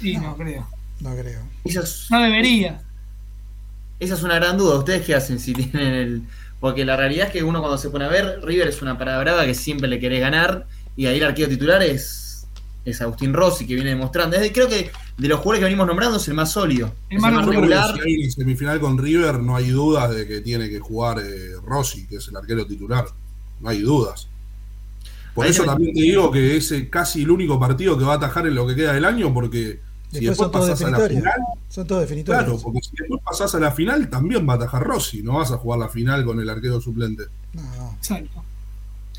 [0.00, 0.68] Y no creo.
[1.00, 1.40] No creo.
[1.64, 2.82] Esa es, No debería.
[3.98, 4.78] esa es una gran duda.
[4.78, 6.22] ¿Ustedes qué hacen si tienen el.?
[6.62, 9.18] Porque la realidad es que uno cuando se pone a ver, River es una parada
[9.18, 10.68] brava que siempre le querés ganar.
[10.96, 12.46] Y ahí el arquero titular es,
[12.84, 14.36] es Agustín Rossi, que viene demostrando.
[14.36, 16.94] Es de- creo que de los jugadores que venimos nombrando es el más sólido.
[17.10, 17.94] El Es más creo que regular.
[17.94, 22.06] si hay semifinal con River, no hay dudas de que tiene que jugar eh, Rossi,
[22.06, 23.06] que es el arquero titular.
[23.60, 24.28] No hay dudas.
[25.34, 28.16] Por Ahí eso también- te digo que es casi el único partido que va a
[28.18, 29.80] atajar en lo que queda del año, porque
[30.12, 32.44] si Después después pasás a la final, Son todos definitorios.
[32.44, 35.22] claro, porque si después pasás a la final, también va a atajar Rossi.
[35.22, 37.24] No vas a jugar la final con el arquero suplente.
[37.54, 37.94] No, no.
[37.98, 38.44] Exacto.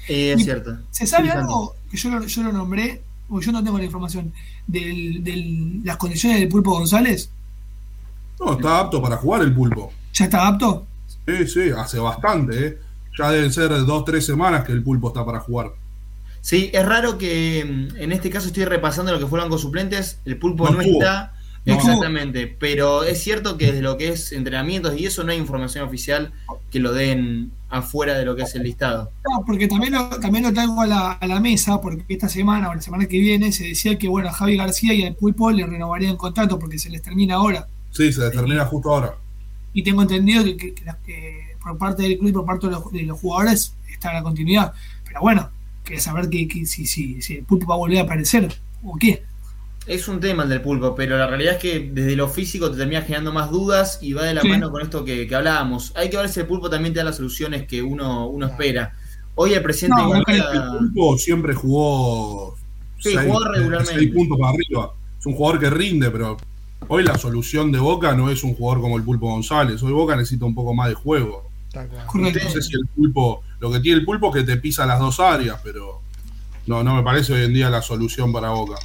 [0.08, 0.78] Eh, es cierto.
[0.92, 3.02] ¿Se sabe Sí, algo que yo lo, yo lo nombré?
[3.28, 4.32] Porque yo no tengo la información.
[4.68, 7.30] De las condiciones del Pulpo González.
[8.40, 9.92] No, está apto para jugar el pulpo.
[10.14, 10.86] ¿Ya está apto?
[11.26, 12.78] Sí, sí, hace bastante, ¿eh?
[13.18, 15.72] Ya deben ser dos, tres semanas que el pulpo está para jugar.
[16.44, 20.20] Sí, es raro que mm, en este caso estoy repasando lo que fueron con suplentes,
[20.26, 21.34] el pulpo No está.
[21.66, 25.38] No Exactamente, pero es cierto que desde lo que es entrenamientos y eso no hay
[25.38, 26.34] información oficial
[26.70, 29.12] que lo den afuera de lo que es el listado.
[29.24, 32.70] No, porque también lo, también lo traigo a la, a la mesa, porque esta semana
[32.70, 35.52] o la semana que viene se decía que bueno a Javi García y al Pulpo
[35.52, 37.66] le renovarían contrato porque se les termina ahora.
[37.92, 39.16] Sí, se termina justo ahora.
[39.72, 43.22] Y tengo entendido que por parte del club y por parte de los, de los
[43.22, 44.74] jugadores está la continuidad.
[45.06, 45.50] Pero bueno,
[45.84, 48.98] quería saber que, que si, si, si el Pulpo va a volver a aparecer o
[48.98, 49.24] qué.
[49.86, 52.78] Es un tema el del pulpo, pero la realidad es que desde lo físico te
[52.78, 54.48] termina generando más dudas y va de la Sí.
[54.48, 55.92] mano con esto que, que hablábamos.
[55.98, 58.94] Hay que ver si el pulpo también te da las soluciones que uno, uno espera.
[59.36, 62.56] Hoy el presidente No, El pulpo siempre jugó
[63.00, 64.00] Sí, jugó regularmente.
[64.00, 64.94] seis puntos para arriba.
[65.20, 66.38] Es un jugador que rinde, pero
[66.88, 69.84] hoy la solución de Boca no es un jugador como el Pulpo González.
[69.84, 71.50] Hoy Boca necesita un poco más de juego.
[71.74, 75.00] No sé si el pulpo, lo que tiene el pulpo es que te pisa las
[75.00, 76.02] dos áreas, pero
[76.68, 78.76] no, no me parece hoy en día la solución para Boca.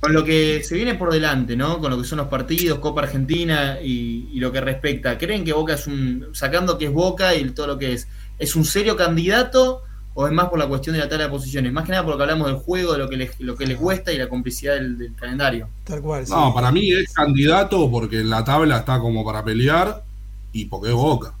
[0.00, 1.78] Con lo que se viene por delante, ¿no?
[1.80, 5.16] Con lo que son los partidos, Copa Argentina y, y lo que respecta.
[5.16, 8.08] ¿Creen que Boca es un, sacando que es Boca y todo lo que es,
[8.38, 9.82] es un serio candidato
[10.12, 11.72] o es más por la cuestión de la tabla de posiciones?
[11.72, 13.66] Más que nada por lo que hablamos del juego, de lo que les, lo que
[13.66, 15.68] les cuesta y la complicidad del, del calendario.
[15.84, 16.24] Tal cual.
[16.28, 20.04] No, para mí es candidato porque en la tabla está como para pelear
[20.52, 21.34] y porque es Boca.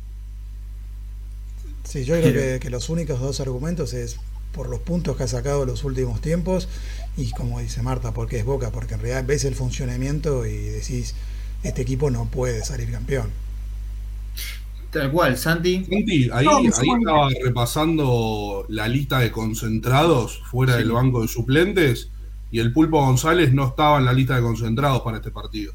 [1.94, 4.16] Sí, yo creo que, que los únicos dos argumentos es
[4.52, 6.68] por los puntos que ha sacado los últimos tiempos
[7.16, 11.14] y como dice Marta, porque es Boca, porque en realidad ves el funcionamiento y decís,
[11.62, 13.30] este equipo no puede salir campeón.
[14.90, 15.84] Tal cual, Santi.
[15.84, 20.80] Santi, ahí, No, estaba repasando la lista de concentrados fuera Sí.
[20.80, 22.08] del banco de suplentes
[22.50, 25.72] y el Pulpo González no estaba en la lista de concentrados para este partido.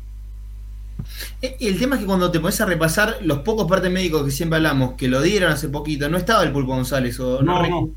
[1.41, 4.31] Eh, El tema es que cuando te pones a repasar los pocos partes médicos que
[4.31, 7.19] siempre hablamos, que lo dieron hace poquito, no estaba el Pulpo González.
[7.19, 7.89] O no, No, re- no.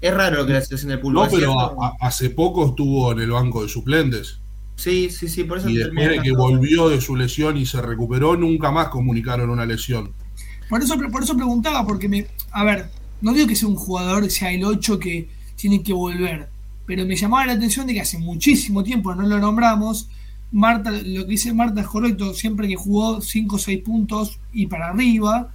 [0.00, 1.20] Es raro lo que la situación del Pulpo.
[1.20, 1.82] No, ¿es pero cierto?
[1.82, 4.38] a- a- hace poco estuvo en el banco de suplentes
[4.76, 7.66] Sí, sí, sí, por eso y termina después de que volvió de su lesión y
[7.66, 10.12] se recuperó, nunca más comunicaron una lesión.
[10.70, 12.26] Por eso, por eso preguntaba, porque me.
[12.52, 12.88] A ver,
[13.20, 16.48] no digo que sea un jugador, sea el 8 que tiene que volver,
[16.86, 20.08] pero me llamaba la atención de que hace muchísimo tiempo no lo nombramos.
[20.52, 24.66] Marta, lo que dice Marta es correcto, siempre que jugó 5 o 6 puntos y
[24.66, 25.52] para arriba,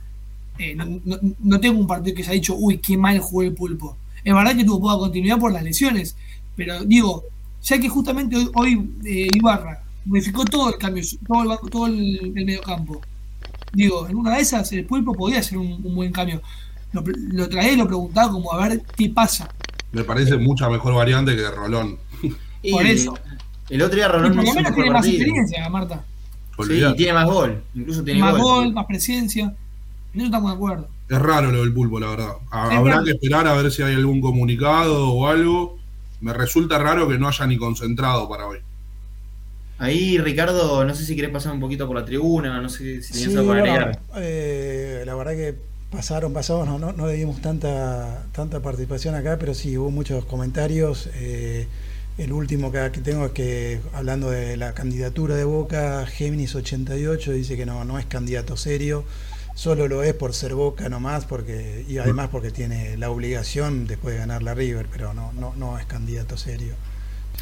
[0.58, 3.44] eh, no, no- no tengo un partido que se ha dicho, uy, qué mal jugó
[3.44, 3.98] el pulpo.
[4.24, 6.16] Es verdad que tuvo poca continuidad por las lesiones,
[6.56, 7.24] pero digo,
[7.64, 11.88] ya que justamente hoy, hoy, eh, Ibarra modificó todo el cambio, todo el, banco- todo
[11.88, 13.02] el, el mediocampo.
[13.74, 16.42] Digo, en una de esas el pulpo podía hacer un, un buen cambio.
[16.94, 19.50] Lo, lo traía y lo preguntaba como a ver qué pasa.
[19.92, 21.98] Me parece mucha mejor variante que Rolón.
[22.62, 23.14] Y por eso.
[23.70, 26.04] El otro día Y Rolón por lo menos tiene más experiencia, Marta.
[26.68, 27.64] Sí, y tiene más gol.
[27.74, 28.42] Incluso tiene más gol.
[28.42, 29.56] gol, más presencia.
[30.14, 30.88] En eso estamos de acuerdo.
[31.10, 32.34] Es raro lo del pulpo, la verdad.
[32.50, 33.04] Habrá raro.
[33.04, 35.78] que esperar a ver si hay algún comunicado o algo.
[36.22, 38.60] Me resulta raro que no haya ni concentrado para hoy.
[39.78, 43.14] Ahí, Ricardo, no sé si querés pasar un poquito por la tribuna, no sé si
[43.14, 44.00] Sí, tienes algo para bueno, agregar.
[44.16, 45.56] eh, la verdad que
[45.92, 50.24] pasaron, pasamos, no, no, no le dimos tanta, tanta participación acá, pero sí, hubo muchos
[50.26, 51.10] comentarios.
[51.16, 51.68] Eh,
[52.18, 57.58] el último que, tengo es que, hablando de la candidatura de Boca, Géminis 88 dice
[57.58, 59.04] que no, no es candidato serio,
[59.54, 64.14] solo lo es por ser Boca nomás, porque, y además porque tiene la obligación después
[64.14, 66.74] de ganar la River, pero no, no, no es candidato serio.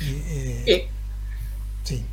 [0.02, 0.88] Y, eh, Eh,
[1.84, 2.04] sí.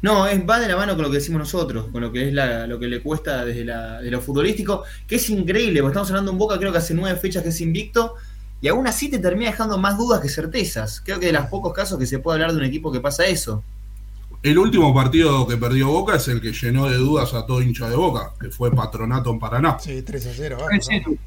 [0.00, 2.34] No, es, va de la mano con lo que decimos nosotros, con lo que es
[2.34, 6.10] la, lo que le cuesta desde la, de lo futbolístico, que es increíble, porque estamos
[6.10, 8.16] hablando de un Boca, creo que hace nueve fechas que es invicto,
[8.62, 11.02] y aún así te termina dejando más dudas que certezas.
[11.04, 13.26] Creo que de los pocos casos que se puede hablar de un equipo que pasa
[13.26, 13.62] eso.
[14.40, 17.90] El último partido que perdió Boca es el que llenó de dudas a todo hincha
[17.90, 19.78] de Boca, que fue Patronato en Paraná.
[19.80, 20.56] Sí, 3 a 0.
[20.60, 21.06] vamos, 3-0.
[21.06, 21.18] ¿no?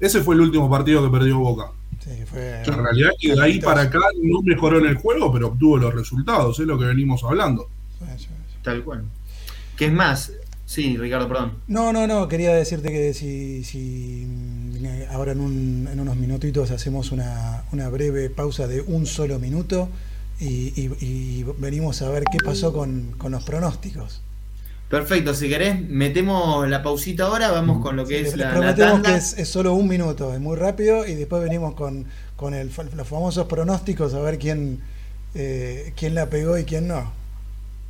[0.00, 1.70] Ese fue el último partido que perdió Boca.
[2.00, 2.62] Sí, fue.
[2.66, 5.94] La realidad que de ahí para acá no mejoró en el juego, pero obtuvo los
[5.94, 7.68] resultados, es lo que venimos hablando.
[8.00, 8.58] Sí, sí, sí.
[8.62, 9.04] Tal cual.
[9.76, 10.32] Que es más,
[10.66, 11.52] sí, Ricardo, perdón.
[11.68, 16.70] No, no, no, quería decirte que si, si mm, ahora en, un- en unos minutitos
[16.70, 19.88] hacemos una, una breve pausa de un solo minuto
[20.40, 24.20] y, y- y venimos a ver qué pasó con, con los pronósticos.
[24.90, 28.46] Perfecto, si querés, metemos la pausita ahora, vamos con lo que Sí, es les la,
[28.46, 29.10] la prometemos tanda.
[29.10, 32.04] que es, es solo un minuto, es muy rápido y después venimos con,
[32.36, 34.80] con el, fa- los famosos pronósticos a ver quién,
[35.34, 37.12] eh, quién la pegó y quién no.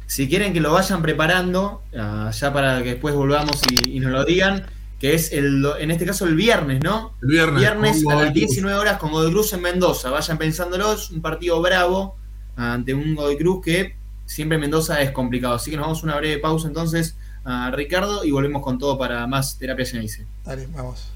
[0.07, 4.13] Si quieren que lo vayan preparando, ah, ya para que después volvamos y, y nos
[4.13, 4.67] lo digan,
[4.99, 7.15] que es el, en este caso el viernes, ¿no?
[7.23, 8.35] El viernes, Viernes a las Cruz.
[8.35, 10.11] 19 horas con Godoy Cruz en Mendoza.
[10.11, 12.17] Vayan pensándolo, es un partido bravo
[12.57, 15.55] ante un Godoy Cruz que siempre en Mendoza es complicado.
[15.55, 18.97] Así que nos vamos a una breve pausa entonces a Ricardo y volvemos con todo
[18.97, 20.27] para más terapia Geneise.
[20.45, 21.09] Dale, vamos.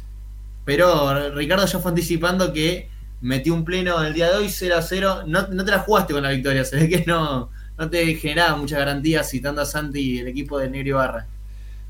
[0.66, 2.90] Pero Ricardo ya fue anticipando que
[3.22, 5.24] metió un pleno el día de hoy 0 a 0.
[5.28, 6.66] No, no te la jugaste con la victoria.
[6.66, 10.60] Se ve que no, no te generaba muchas garantías citando a Santi y el equipo
[10.60, 11.30] de Negro Barra.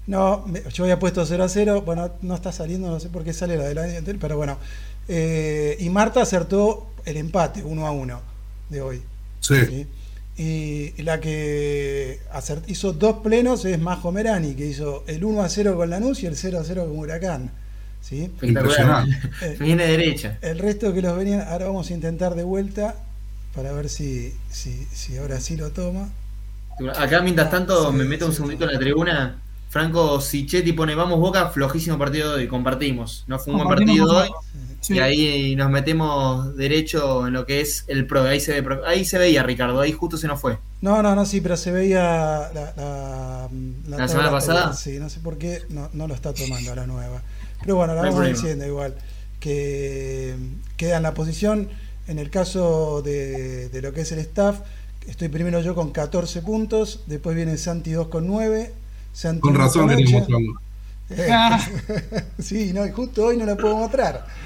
[0.05, 1.81] No, yo había puesto 0 a 0.
[1.81, 4.57] Bueno, no está saliendo, no sé por qué sale la del año anterior, pero bueno.
[5.07, 8.21] Eh, y Marta acertó el empate 1 a 1
[8.69, 9.01] de hoy.
[9.41, 9.55] sí.
[9.65, 9.87] ¿sí?
[10.37, 12.19] Y la que
[12.67, 16.27] hizo dos plenos es Majo Merani, que hizo el 1 a 0 con Lanús y
[16.27, 17.51] el 0 a 0 con Huracán.
[18.01, 18.23] ¿sí?
[18.23, 19.03] Espectacular.
[19.41, 20.37] Eh, Viene derecha.
[20.41, 22.95] El resto que los venían, ahora vamos a intentar de vuelta
[23.55, 26.09] para ver si, si, si ahora sí lo toma.
[26.95, 28.67] Acá mientras tanto Sí, me meto un sí, segundito sí.
[28.67, 29.43] en la tribuna.
[29.69, 33.25] Franco Sichetti pone vamos Boca, flojísimo partido de hoy, compartimos.
[33.27, 34.29] No fue un buen partido hoy.
[34.79, 34.93] Sí.
[34.95, 38.23] Y ahí nos metemos derecho en lo que es el pro.
[38.23, 40.57] Ahí se, ve, ahí se veía Ricardo, ahí justo se nos fue.
[40.81, 43.49] No, no, no, sí, pero se veía la, la,
[43.97, 44.73] ¿La semana pasada?
[44.73, 47.21] Sí, no sé por qué no, no lo está tomando la nueva.
[47.61, 48.95] Pero bueno, la No vamos diciendo igual.
[49.39, 50.35] Que
[50.77, 51.69] queda en la posición,
[52.07, 54.59] en el caso de, de lo que es el staff,
[55.07, 58.73] estoy primero yo con 14 puntos, después viene Santi 2 con 9.
[59.39, 60.11] Con 1 razón 8.
[60.11, 60.53] mostrando.
[61.09, 61.65] Eh, Ah.
[62.39, 64.25] sí, no, justo hoy no la puedo mostrar.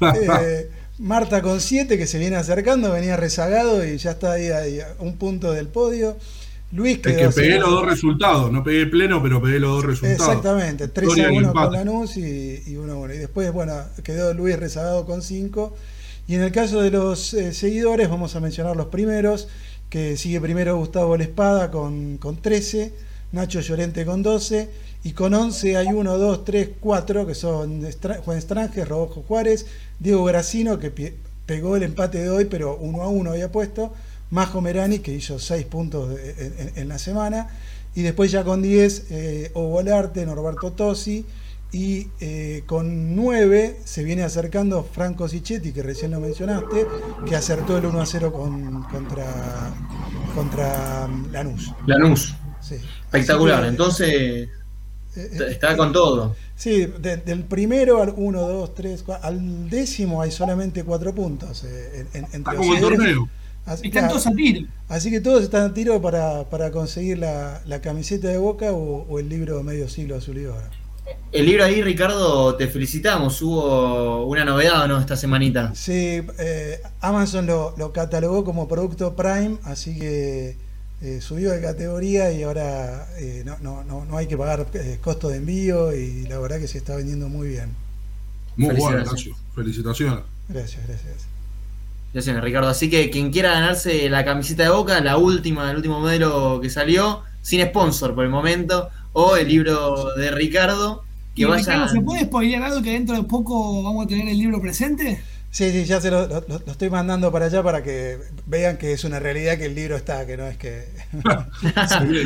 [0.00, 4.80] Eh, Marta con 7 que se viene acercando, venía rezagado y ya está ahí, ahí
[4.80, 6.16] a un punto del podio.
[6.72, 9.84] Luis Es quedó que pegué los dos resultados, no pegué pleno, pero pegué los dos
[9.84, 10.20] resultados.
[10.20, 11.72] Exactamente, 3 Victoria a y 1 con.
[11.72, 13.14] Lanús y, y 1 a 1.
[13.14, 15.76] Y después, bueno, quedó Luis rezagado con 5.
[16.28, 19.48] Y en el caso de los eh, seguidores, vamos a mencionar los primeros,
[19.88, 22.92] que sigue primero Gustavo Lespada con, con 13,
[23.32, 24.68] Nacho Llorente con 12,
[25.04, 27.82] y con 11 hay 1, 2, 3, 4, que son
[28.24, 29.66] Juan Estranges, Rodolfo Juárez,
[29.98, 30.90] Diego Gracino, que
[31.46, 33.92] pegó el empate de hoy, pero 1 a 1 había puesto,
[34.30, 37.48] Majo Merani, que hizo 6 puntos de- en- en- la semana,
[37.94, 41.24] y después ya con 10, eh, Ovolarte, Norberto Tosi.
[41.72, 46.86] Y eh, con 9 se viene acercando Franco Sichetti, que recién lo mencionaste,
[47.28, 49.26] que acertó el 1 a 0 con- contra,
[50.34, 51.72] contra mm, Lanús.
[51.86, 52.34] Lanús.
[52.68, 52.76] Sí.
[53.04, 53.64] Espectacular.
[53.66, 54.48] Entonces, eh,
[55.16, 56.34] eh, está con todo.
[56.56, 61.64] Sí, de- del primero al 1, 2, 3, al décimo hay solamente 4 puntos.
[61.64, 63.28] eh, en- en- entre Está como el torneo.
[63.66, 64.66] Así, Están todos a tiro.
[64.88, 69.04] así que todos están a tiro para, para conseguir la, la camiseta de Boca o,
[69.08, 70.62] o el libro Medio Siglo Azul y Oro.
[71.32, 73.42] El libro ahí, Ricardo, te felicitamos.
[73.42, 75.00] Hubo una novedad, ¿no?
[75.00, 75.72] Esta semanita.
[75.74, 80.56] Sí, eh, Amazon lo, lo catalogó como producto Prime, así que
[81.02, 84.98] eh, subió de categoría y ahora eh, no, no, no, no hay que pagar eh,
[85.02, 87.70] costo de envío y la verdad que se está vendiendo muy bien.
[88.56, 89.34] Muy bueno, Felicitaciones.
[89.36, 89.54] Nacho.
[89.54, 90.24] Felicitaciones.
[90.48, 91.14] Gracias, gracias.
[92.14, 92.68] Gracias, Ricardo.
[92.68, 96.70] Así que quien quiera ganarse la camiseta de Boca, la última, el último modelo que
[96.70, 101.04] salió, sin sponsor por el momento, o el libro de Ricardo,
[101.34, 101.58] que Y, vaya.
[101.58, 105.20] Ricardo, ¿Se puede spoilear algo que dentro de poco vamos a tener el libro presente?
[105.50, 108.92] Sí, sí, ya se lo, lo- lo estoy mandando para allá para que vean que
[108.92, 110.84] es una realidad que el libro está, que no es que...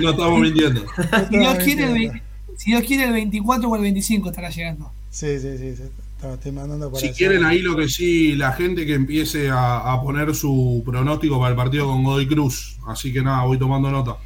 [0.01, 0.83] No estamos mintiendo.
[1.31, 2.23] Si Dios, quiere el,
[2.57, 4.93] si Dios quiere el 24 o el 25 estará llegando.
[5.11, 5.83] sí, sí, sí, sí,
[6.21, 7.17] te estoy mandando para Si allá.
[7.17, 11.51] quieren ahí lo que sí, la gente que empiece a, a poner su pronóstico para
[11.51, 12.79] el partido con Godoy Cruz.
[12.87, 14.17] Así que nada, voy tomando nota.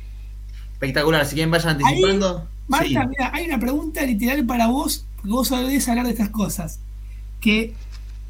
[0.72, 1.26] Espectacular.
[1.26, 2.48] Si quieren, vayan anticipando.
[2.68, 2.96] Marta, Sí.
[3.08, 6.80] mira, hay una pregunta literal para vos, porque vos sabés hablar de estas cosas.
[7.40, 7.74] Que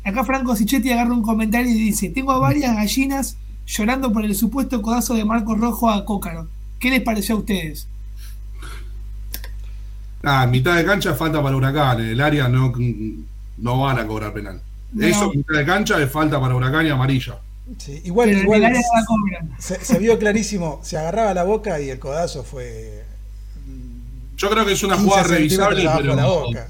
[0.05, 3.37] acá Franco Sichetti agarra un comentario y dice: Tengo varias gallinas
[3.67, 6.49] llorando por el supuesto codazo de Marcos Rojo a Cócaro.
[6.79, 7.89] ¿Qué les pareció a ustedes?
[10.23, 12.01] Ah, mitad de cancha es falta para Huracán.
[12.01, 12.73] En el área no,
[13.59, 14.61] no van a cobrar penal.
[14.93, 15.07] No.
[15.07, 17.39] Eso mitad de cancha es falta para Huracán y amarilla.
[17.79, 18.77] Sí, igual, Pero igual el
[19.59, 23.05] se, se vio clarísimo, se agarraba la boca y el codazo fue...
[24.37, 26.69] Yo creo que es una 15 jugada revisable, pero la boca.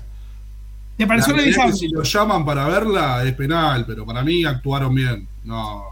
[1.77, 5.27] Si lo llaman para verla es penal, pero para mí actuaron bien.
[5.45, 5.83] No,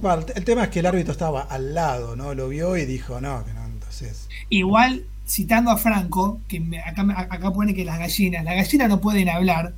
[0.00, 2.34] Bueno, el, el tema es que el árbitro estaba al lado, ¿no?
[2.34, 4.28] Lo vio y dijo, no, que no, entonces...
[4.50, 8.88] Igual, citando a Franco, que me- acá, me- acá pone que las gallinas, las gallinas
[8.88, 9.72] no pueden hablar,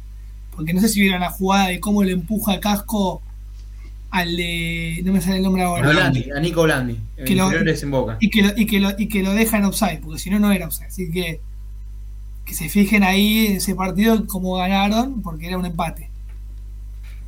[0.51, 3.23] porque no sé si vieron la jugada de cómo le empuja a casco
[4.11, 5.01] al de.
[5.05, 5.89] No me sale el nombre ahora.
[5.91, 6.99] Blandi, a Nico Blandi.
[7.25, 8.17] Que lo- Inferiores en Boca.
[8.21, 10.51] Y que, lo, y, que lo, y que lo dejan offside, porque si no, no
[10.51, 10.89] era offside.
[10.89, 11.41] Así que
[12.49, 16.11] que se fijen ahí en ese partido cómo ganaron, porque era un empate.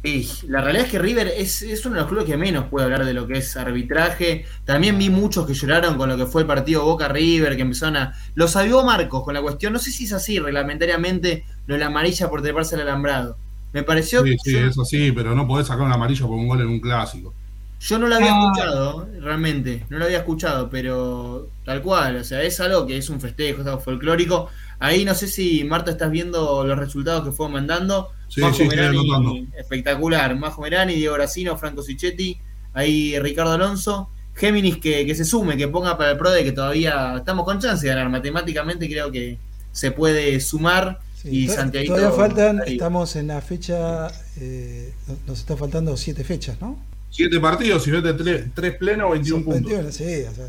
[0.03, 2.87] Y la realidad es que River es, es uno de los clubes que menos puede
[2.87, 4.47] hablar de lo que es arbitraje.
[4.65, 7.99] También vi muchos que lloraron con lo que fue el partido Boca River, que empezaron
[7.99, 8.15] a.
[8.35, 9.75] Los avivó Marcos con la cuestión.
[9.75, 13.37] No sé si es así reglamentariamente lo de la amarilla por treparse al alambrado.
[13.75, 14.25] Me pareció.
[14.25, 16.69] sí, sí, yo, eso sí, pero no podés sacar un amarillo por un gol en
[16.69, 17.35] un clásico.
[17.81, 19.87] Yo no lo había escuchado, realmente.
[19.89, 22.17] No lo había escuchado, pero tal cual.
[22.17, 24.51] O sea, es algo que es un festejo, es algo folclórico.
[24.79, 28.11] Ahí no sé si Marta estás viendo los resultados que fue mandando.
[28.29, 30.37] Sí, Majo sí, Merani, espectacular.
[30.37, 32.39] Majo Merani, Diego Gracino, Franco Sichetti,
[32.75, 34.11] ahí Ricardo Alonso.
[34.35, 37.61] Géminis que, que se sume, que ponga para el pro de que todavía estamos con
[37.61, 38.11] chance de ganar.
[38.11, 39.39] Matemáticamente creo que
[39.73, 41.01] se puede sumar.
[41.15, 41.95] Sí, y Santiago.
[41.95, 44.93] todavía faltan, estamos en la fecha, eh,
[45.27, 46.79] nos están faltando siete fechas, ¿no?
[47.11, 49.73] Siete partidos, si mete tres, tres plenos, 21 Son puntos.
[49.73, 50.49] 21, sí, o sea,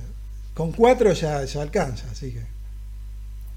[0.54, 2.52] con cuatro ya, ya alcanza, así que...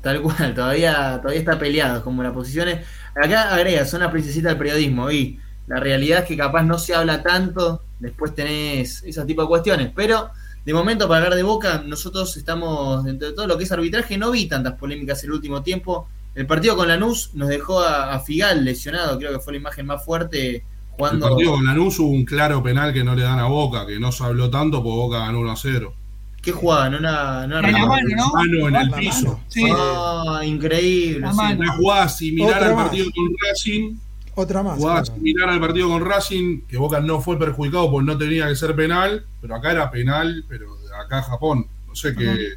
[0.00, 2.86] Tal cual, todavía, todavía está peleado como las posiciones.
[3.14, 6.94] Acá agrega, son una princesita del periodismo y la realidad es que capaz no se
[6.94, 10.30] habla tanto, después tenés ese tipo de cuestiones, pero
[10.64, 14.18] de momento para hablar de Boca, nosotros estamos dentro de todo lo que es arbitraje,
[14.18, 16.08] no vi tantas polémicas el último tiempo.
[16.34, 19.86] El partido con Lanús nos dejó a, a Figal lesionado, creo que fue la imagen
[19.86, 20.64] más fuerte
[20.94, 21.28] El jugando.
[21.28, 24.12] partido con Lanús hubo un claro penal que no le dan a Boca, que no
[24.12, 25.94] se habló tanto porque Boca ganó 1 a 0.
[26.40, 26.90] ¿Qué jugaba?
[26.90, 28.32] No era, no La mano, ¿no?
[28.32, 29.40] Mano en el piso.
[29.48, 29.64] Sí.
[29.74, 31.26] Ah, increíble.
[31.32, 31.54] Sí.
[31.56, 32.84] Una jugada similar Otra al más.
[32.84, 33.94] partido con Racing.
[34.34, 34.78] Otra más.
[34.78, 35.16] Jugada claro.
[35.16, 38.76] similar al partido con Racing, que Boca no fue perjudicado porque no tenía que ser
[38.76, 40.66] penal, pero acá era penal, pero
[41.02, 41.66] acá Japón.
[41.88, 42.50] No sé qué,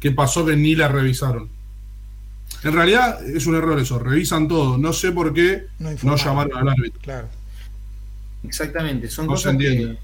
[0.00, 1.48] qué pasó que ni la revisaron.
[2.64, 4.78] En realidad es un error eso, revisan todo.
[4.78, 7.00] No sé por qué No no llamaron al árbitro.
[7.02, 7.28] Claro.
[8.44, 9.98] Exactamente, son No cosas que,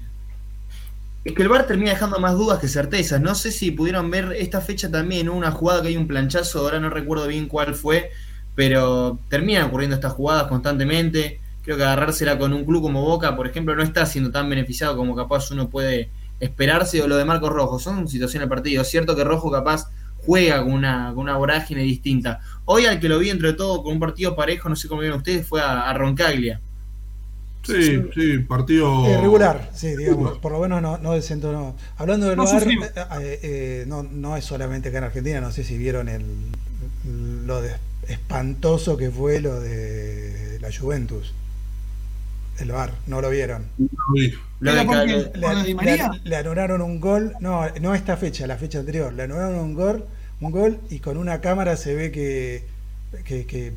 [1.25, 3.19] es que el VAR termina dejando más dudas que certezas.
[3.19, 6.79] No sé si pudieron ver esta fecha también, una jugada que hay un planchazo, ahora
[6.79, 8.11] no recuerdo bien cuál fue,
[8.53, 11.39] pero terminan ocurriendo estas jugadas constantemente.
[11.63, 14.95] Creo que agarrársela con un club como Boca, por ejemplo, no está siendo tan beneficiado
[14.95, 18.83] como capaz uno puede esperarse, o lo de Marcos Rojo, son situaciones del partido.
[18.83, 22.39] Es cierto que Rojo capaz juega con una, con una vorágine distinta.
[22.65, 25.17] Hoy al que lo vi entre todo con un partido parejo, no sé cómo vieron
[25.17, 26.61] ustedes, fue a, a Roncaglia.
[27.65, 29.05] Sí, sí, partido.
[29.07, 31.75] Eh, regular, sí, digamos, por lo menos no, no desentonó.
[31.97, 32.83] Hablando del No VAR, sufrió.
[32.83, 36.23] eh, eh, eh, no, no es solamente acá en Argentina, no sé si vieron el,
[37.45, 37.71] lo de
[38.07, 41.33] espantoso que fue lo de la Juventus.
[42.59, 43.65] El VAR, no lo vieron.
[43.77, 44.33] Sí.
[44.61, 47.67] Lo ¿Era de porque- Cal- Le, ¿Con lo de Di le- anularon un gol, no,
[47.81, 50.05] no esta fecha, la fecha anterior, le anularon un gol,
[50.39, 52.63] un gol y con una cámara se ve que,
[53.25, 53.73] que, que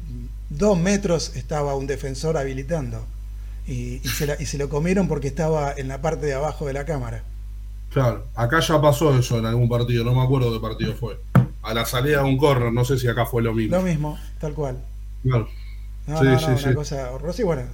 [0.50, 3.04] dos metros estaba un defensor habilitando.
[3.68, 6.66] Y, y se la- y se lo comieron porque estaba en la parte de abajo
[6.66, 7.22] de la cámara.
[7.90, 11.18] Claro, acá ya pasó eso en algún partido, no me acuerdo qué partido fue.
[11.62, 13.76] A la salida de un corner, no sé si acá fue lo mismo.
[13.76, 14.78] Lo mismo, tal cual.
[15.22, 15.48] Claro.
[16.06, 16.74] No, Sí, no, no, sí, una sí.
[16.74, 17.42] cosa horrorosa.
[17.42, 17.66] Y bueno, eh,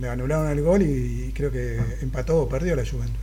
[0.00, 3.20] le anularon el gol y creo que empató o perdió la Juventus.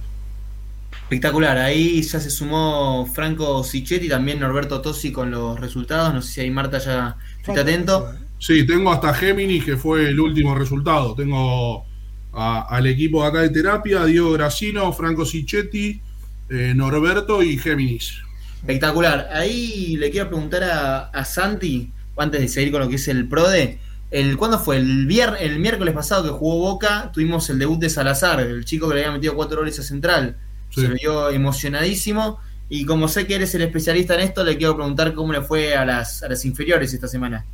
[1.03, 6.13] Espectacular, ahí ya se sumó Franco Sichetti, también Norberto Tosi con los resultados.
[6.13, 8.07] No sé si ahí Marta ya está atento.
[8.45, 11.15] Sí, tengo hasta Géminis, que fue el último resultado.
[11.15, 11.85] Tengo
[12.33, 16.01] a- al equipo de acá de terapia, Diego Gracino, Franco Sichetti,
[16.49, 18.15] eh, Norberto y Géminis.
[18.59, 19.29] Espectacular.
[19.31, 23.29] Ahí le quiero preguntar a, a Santi, antes de seguir con lo que es el
[23.29, 23.79] PRODE,
[24.11, 24.75] el, ¿cuándo fue?
[24.75, 28.89] El, vier, el miércoles pasado que jugó Boca, tuvimos el debut de Salazar, el chico
[28.89, 30.35] que le había metido cuatro goles a Central.
[30.69, 30.81] Sí.
[30.81, 32.41] Se vio emocionadísimo.
[32.67, 35.75] Y como sé que eres el especialista en esto, le quiero preguntar cómo le fue
[35.75, 37.45] a las, a las inferiores esta semana.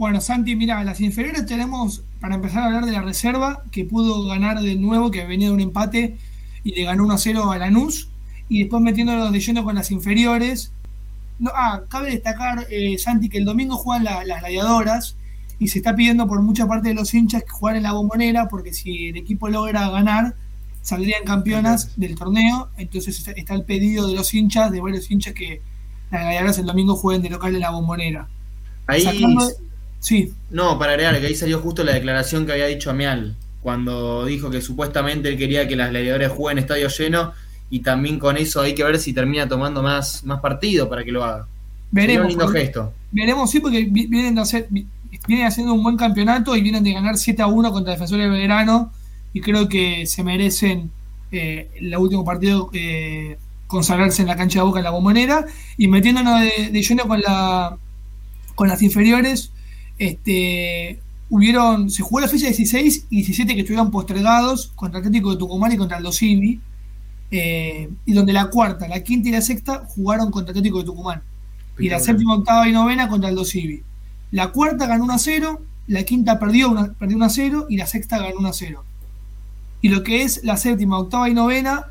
[0.00, 4.24] Bueno, Santi, mira, las inferiores tenemos, para empezar a hablar de la reserva, que pudo
[4.24, 6.16] ganar de nuevo, que venía de un empate
[6.64, 8.08] y le ganó 1-0 a Lanús,
[8.48, 10.72] y después metiéndonos de lleno con las inferiores.
[11.38, 15.16] No, ah, cabe destacar, eh, Santi, que el domingo juegan la- las gladiadoras
[15.58, 18.48] y se está pidiendo por mucha parte de los hinchas que jugar en la bombonera,
[18.48, 20.34] porque si el equipo logra ganar,
[20.80, 22.70] saldrían campeonas del torneo.
[22.78, 25.60] Entonces está, está el pedido de los hinchas, de varios hinchas, que
[26.10, 28.28] las gladiadoras el domingo jueguen de local en la bombonera.
[28.86, 29.46] Ahí, Sacando-
[30.00, 34.24] Sí, no, para agregar, que ahí salió justo la declaración que había dicho Amial, cuando
[34.24, 37.32] dijo que supuestamente él quería que las gladiadores jueguen en estadio lleno,
[37.68, 41.12] y también con eso hay que ver si termina tomando más, más partido para que
[41.12, 41.46] lo haga.
[41.92, 42.22] Sería veremos.
[42.24, 42.92] un lindo porque- gesto.
[43.12, 44.86] Veremos, sí, porque vi- vienen, de hacer, vi-
[45.28, 48.30] vienen haciendo un buen campeonato y vienen de ganar 7 a 1 contra Defensores de
[48.30, 48.92] Belgrano
[49.32, 50.90] y creo que se merecen
[51.32, 53.36] eh, el último partido eh,
[53.68, 55.44] consagrarse en la cancha de Boca en la bombonera
[55.76, 57.76] y metiéndonos de, de lleno con la
[58.56, 59.52] con las inferiores
[60.00, 60.98] este
[61.28, 65.70] hubieron se jugó la fecha 16 y 17 que estuvieron postergados contra Atlético de Tucumán
[65.72, 66.58] y contra el Dosivi
[67.30, 71.22] eh, y donde la cuarta, la quinta y la sexta jugaron contra Atlético de Tucumán
[71.78, 73.82] y la séptima, octava y novena contra el Dosivi.
[74.32, 77.76] La cuarta ganó 1 a 0, la quinta perdió, una, perdió 1 a 0 y
[77.76, 78.84] la sexta ganó 1 a 0.
[79.82, 81.86] Y lo que es la séptima, octava y novena,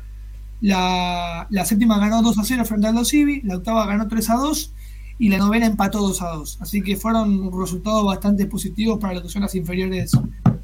[0.60, 4.34] la, la séptima ganó 2 a 0 frente al Dosivi, la octava ganó 3 a
[4.34, 4.72] 2
[5.20, 6.58] y la novena empató 2 a 2.
[6.62, 10.10] Así que fueron resultados bastante positivos para lo que son las inferiores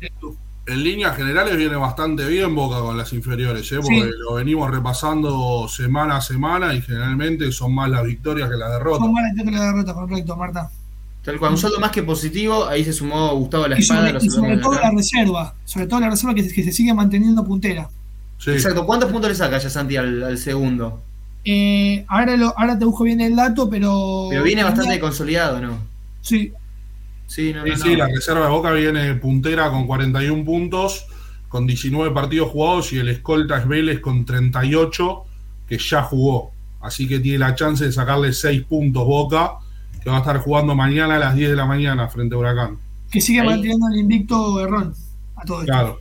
[0.00, 0.36] del club.
[0.66, 3.76] En líneas generales viene bastante bien Boca con las inferiores, ¿eh?
[3.76, 4.10] porque Sí.
[4.28, 8.98] lo venimos repasando semana a semana y generalmente son más las victorias que las derrotas.
[8.98, 10.68] Son malas que la derrota, correcto, Marta.
[11.22, 14.00] Tal cual, un saldo más que positivo, ahí se sumó Gustavo La Y Espada.
[14.08, 16.72] sobre, lo y sobre todo la reserva, sobre todo la reserva que, se- que se
[16.72, 17.88] sigue manteniendo puntera.
[18.38, 18.50] Sí.
[18.50, 21.02] Exacto, ¿cuántos puntos le saca ya Santi al, al segundo?
[21.48, 24.26] Eh, ahora, lo, ahora te busco bien el dato, pero.
[24.30, 25.78] Pero viene bastante consolidado, ¿no?
[26.20, 26.52] Sí,
[27.28, 27.96] Sí, no, Sí, no, sí, no.
[27.98, 31.06] la reserva de Boca viene puntera con 41 puntos,
[31.48, 35.24] con 19 partidos jugados y el escolta es Vélez con 38,
[35.68, 36.52] que ya jugó.
[36.80, 39.54] Así que tiene la chance de sacarle 6 puntos Boca,
[40.02, 42.78] que va a estar jugando mañana a las 10 de la mañana frente a Huracán.
[43.10, 43.46] que sigue Ahí.
[43.46, 44.94] manteniendo el invicto Errón
[45.36, 45.72] a todo esto.
[45.72, 46.00] Claro.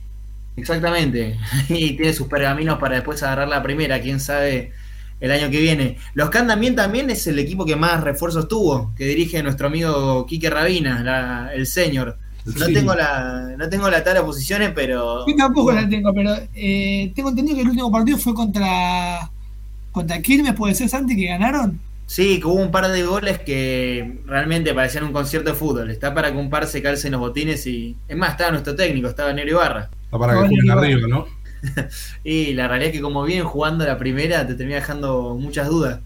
[0.56, 1.38] Exactamente.
[1.68, 4.72] Y tiene sus pergaminos para después agarrar la primera, quién sabe
[5.20, 5.96] el año que viene.
[6.14, 9.68] Los que andan bien también es el equipo que más refuerzos tuvo, que dirige nuestro
[9.68, 12.18] amigo Quique Rabina, la- el señor.
[12.44, 12.72] No Sí.
[12.72, 15.26] tengo la, no tengo la tabla de posiciones, pero.
[15.26, 19.30] Yo tampoco la tengo, pero eh, tengo entendido que el último partido fue contra
[19.90, 21.80] contra Quilmes, puede ser Santi, que ganaron.
[22.06, 25.90] Sí, que hubo un par de goles que realmente parecían un concierto de fútbol.
[25.90, 27.96] Está para que un par se calcen los botines y.
[28.06, 29.88] Es más, estaba nuestro técnico, estaba Nero Ibarra.
[30.04, 31.26] Está para que jueguen arriba, ¿no?
[32.24, 36.00] Y la realidad es que como vienen jugando la primera, te termina dejando muchas dudas.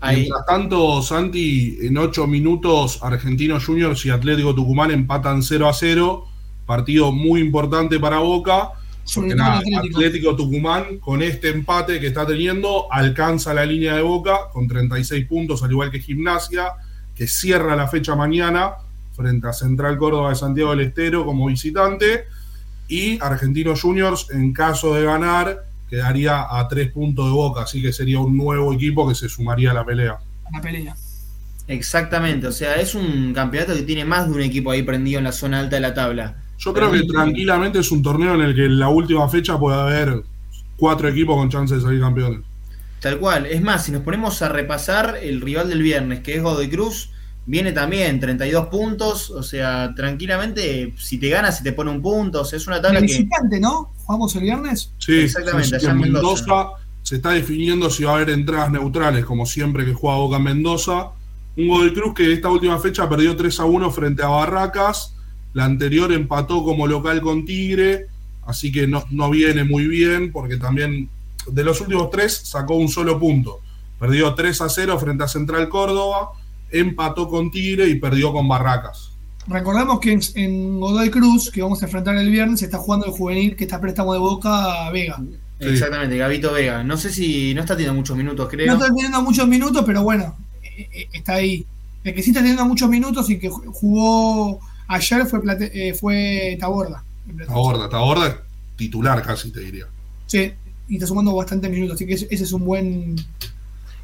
[0.00, 5.72] Ahí, Mientras tanto, Santi, en 8 minutos, Argentinos Juniors y Atlético Tucumán empatan 0 a
[5.72, 6.26] 0.
[6.66, 8.72] Partido muy importante para Boca.
[9.14, 10.34] Porque nada, Atlético.
[10.34, 15.62] Tucumán, con este empate que está teniendo, alcanza la línea de Boca con 36 puntos,
[15.62, 16.72] al igual que Gimnasia,
[17.14, 18.72] que cierra la fecha mañana
[19.16, 22.24] frente a Central Córdoba de Santiago del Estero como visitante.
[22.88, 27.92] Y Argentinos Juniors, en caso de ganar, quedaría a tres puntos de Boca, así que
[27.92, 30.12] sería un nuevo equipo que se sumaría a la pelea.
[30.12, 30.94] A la pelea.
[31.68, 35.24] Exactamente, o sea, es un campeonato que tiene más de un equipo ahí prendido en
[35.24, 36.36] la zona alta de la tabla.
[36.58, 39.78] Yo creo que tranquilamente es un torneo en el que en la última fecha puede
[39.78, 40.22] haber
[40.76, 42.40] cuatro equipos con chance de salir campeones.
[43.00, 46.42] Tal cual, es más, si nos ponemos a repasar el rival del viernes, que es
[46.42, 47.10] Godoy Cruz,
[47.46, 52.42] viene también 32 puntos, o sea, tranquilamente, si te ganas, si te pone un punto,
[52.42, 53.92] o sea, es una tabla el visitante, ¿no?
[54.04, 54.92] ¿Jugamos el viernes?
[54.98, 55.76] Sí, exactamente.
[55.76, 56.70] en Mendoza.
[57.02, 60.42] se está definiendo si va a haber entradas neutrales, como siempre que juega Boca en
[60.42, 61.10] Mendoza.
[61.56, 65.14] Un Godoy Cruz que esta última fecha perdió 3 a 1 frente a Barracas.
[65.54, 68.08] La anterior empató como local con Tigre,
[68.44, 71.08] así que no, no viene muy bien, porque también
[71.46, 73.60] de los últimos tres sacó un solo punto.
[73.98, 76.32] Perdió 3 a 0 frente a Central Córdoba,
[76.70, 79.12] empató con Tigre y perdió con Barracas.
[79.46, 83.12] Recordemos que en, Godoy Cruz, que vamos a enfrentar el viernes, se está jugando el
[83.12, 85.22] juvenil que está préstamo de boca a Vega.
[85.60, 86.82] Exactamente, Gabito Vega.
[86.82, 88.66] No sé si no está teniendo muchos minutos, creo.
[88.66, 91.64] No está teniendo muchos minutos, pero bueno, eh, eh, está ahí.
[92.02, 95.40] El que sí está teniendo muchos minutos y que jugó ayer fue,
[95.72, 97.04] eh, fue Taborda.
[97.46, 98.46] Taborda, Taborda
[98.76, 99.86] titular casi, te diría.
[100.26, 100.52] Sí,
[100.88, 103.16] y está sumando bastantes minutos, así que ese, es un buen.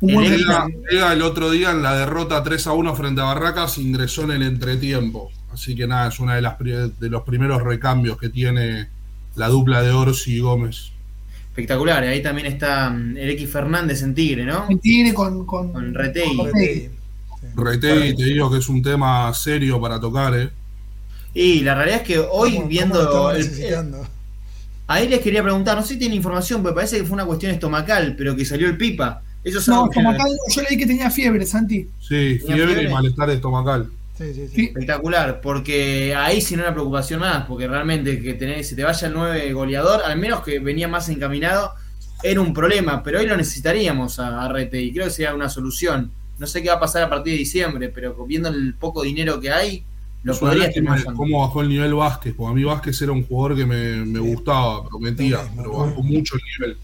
[0.03, 4.33] Llega, el otro día en la derrota 3 a 1 frente a Barracas, ingresó en
[4.33, 5.31] el entretiempo.
[5.53, 8.89] Así que nada, es uno de, las, de los primeros recambios que tiene
[9.37, 10.91] la dupla de Orsi y Gómez.
[11.51, 14.67] Espectacular, ahí también está mm, el X Fernández en Tigre, ¿no?
[14.69, 16.91] En Tigre con, con, con Retei.
[17.55, 20.51] Retei, te digo que es un tema serio para tocar, ¿eh?
[21.35, 23.31] Y la realidad es que hoy viendo.
[24.87, 27.53] ahí les quería preguntar, no sé si tiene información, pero parece que fue una cuestión
[27.53, 29.23] estomacal, pero que salió el pipa.
[29.45, 31.89] Eso no, estomacal, yo leí que tenía fiebre, Santi.
[32.01, 33.91] Sí, fiebre, y malestar estomacal.
[34.17, 34.65] Sí, sí, sí.
[34.67, 39.09] Espectacular, porque ahí sí no era preocupación más, porque realmente que tener, se te vaya
[39.09, 41.73] el 9 goleador, al menos que venía más encaminado,
[42.23, 45.49] era un problema, pero hoy lo necesitaríamos a, a Rete y creo que sería una
[45.49, 46.13] solución.
[46.39, 49.41] No sé qué va a pasar a partir de diciembre, pero viendo el poco dinero
[49.41, 49.85] que hay,
[50.23, 53.57] lo podría estar cómo bajó el nivel Vázquez, porque a mí Vázquez era un jugador
[53.57, 56.79] que me, gustaba, prometía, pero bajó mucho el nivel.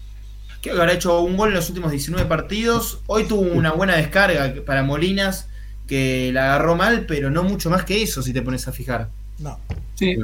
[0.61, 3.01] Creo que habrá hecho un gol en los últimos 19 partidos.
[3.07, 5.47] Hoy tuvo una buena descarga para Molinas,
[5.87, 9.09] que la agarró mal, pero no mucho más que eso, si te pones a fijar.
[9.39, 9.57] No.
[9.95, 10.17] Sí.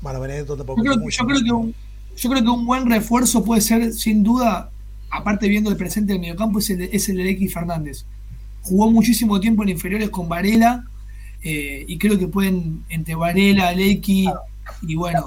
[0.00, 0.84] Bueno, Benedetto tampoco.
[0.84, 1.74] Yo creo, yo creo, que un,
[2.16, 4.70] yo creo que un buen refuerzo puede ser, sin duda,
[5.10, 8.04] aparte viendo el presente del mediocampo, es el, es el de X Fernández.
[8.62, 10.84] Jugó muchísimo tiempo en inferiores con Varela
[11.42, 14.26] eh, y creo que pueden, entre Varela, Lecky
[14.82, 15.26] y bueno,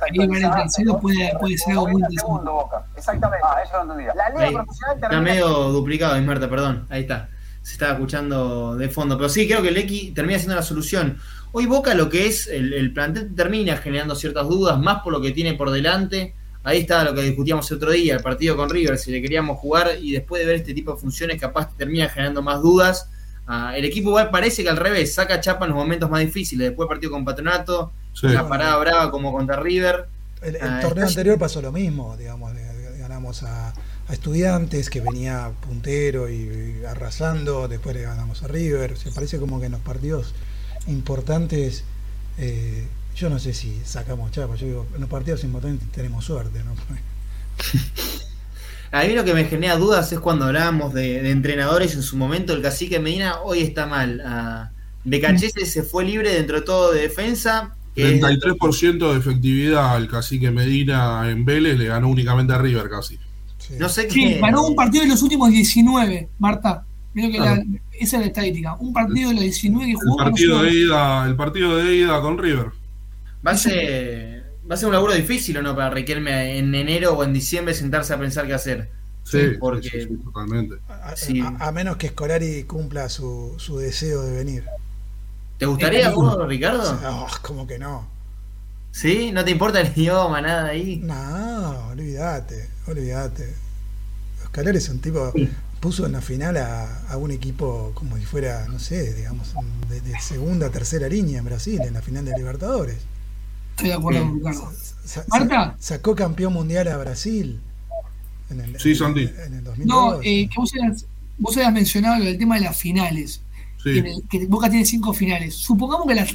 [0.00, 2.50] ahí el tercero puede, puede ser algo muy interesante.
[2.96, 3.46] Exactamente.
[3.46, 4.14] Ah, eso no entendía.
[4.14, 6.86] La liga profesional Está medio duplicado, Ismerta, perdón.
[6.90, 7.28] Ahí está.
[7.62, 9.16] Se estaba escuchando de fondo.
[9.16, 11.18] Pero sí, creo que Lecky termina siendo la solución.
[11.52, 15.20] Hoy Boca lo que es, el, el plantel termina generando ciertas dudas, más por lo
[15.20, 16.34] que tiene por delante.
[16.62, 19.58] Ahí está lo que discutíamos el otro día, el partido con River, si le queríamos
[19.58, 23.10] jugar y después de ver este tipo de funciones capaz termina generando más dudas
[23.46, 26.68] Ah, el equipo igual parece que al revés, saca chapa en los momentos más difíciles.
[26.68, 27.92] Después partido con Patronato,
[28.22, 30.06] la parada brava como contra River.
[30.42, 32.52] El, ah, torneo anterior pasó lo mismo, digamos,
[32.98, 33.72] ganamos a,
[34.10, 38.98] Estudiantes que venía puntero y, arrasando, después le ganamos a River.
[38.98, 40.34] se parece como que en los partidos
[40.86, 41.84] importantes,
[42.36, 42.86] eh,
[43.16, 46.74] yo no sé si sacamos chapa, yo digo, en los partidos importantes tenemos suerte, ¿no?
[48.92, 52.52] A mí lo que me genera dudas es cuando hablábamos de, entrenadores en su momento,
[52.52, 54.22] el cacique Medina hoy está mal.
[54.24, 54.68] Uh,
[55.02, 57.74] Becachese se fue libre dentro de todo de defensa.
[57.94, 63.18] 33% de efectividad al cacique Medina en Vélez, le ganó únicamente a River casi.
[63.78, 64.38] No sé qué.
[64.40, 66.84] ganó un partido de los últimos 19, Marta.
[67.14, 67.36] que
[67.92, 68.74] esa es la estadística.
[68.74, 70.18] Un partido de los 19 que jugó.
[70.18, 72.66] El partido, de ida, el partido de ida con River.
[73.46, 77.12] Va a ser va a ser un laburo difícil o no para Riquelme en enero
[77.12, 78.90] o en diciembre sentarse a pensar qué hacer.
[79.24, 80.76] Sí, porque totalmente.
[80.88, 84.64] A, menos que Scolari cumpla su, su deseo de venir.
[85.58, 86.98] ¿Te gustaría vos, Ricardo?
[87.02, 88.06] No, como que no.
[88.90, 89.32] ¿Sí?
[89.32, 90.96] ¿No te importa el idioma, nada ahí?
[91.02, 93.54] No, olvídate, olvídate.
[94.46, 95.32] Scolari es un tipo,
[95.80, 99.52] puso en la final a, a, un equipo como si fuera, no sé, digamos,
[99.88, 102.98] de, de segunda, tercera línea en Brasil, en la final de Libertadores.
[103.70, 104.72] Estoy de acuerdo con Ricardo.
[105.28, 105.76] ¿Marta?
[105.80, 107.60] Sacó campeón mundial a Brasil.
[108.50, 109.24] En el, sí, Sandy.
[109.44, 109.86] En, el 2002.
[109.86, 111.06] No, eh, que vos habías,
[111.38, 113.40] vos habías mencionado el tema de las finales.
[113.84, 114.02] Sí.
[114.30, 115.54] Que, Boca tiene cinco finales.
[115.54, 116.34] Supongamos que las,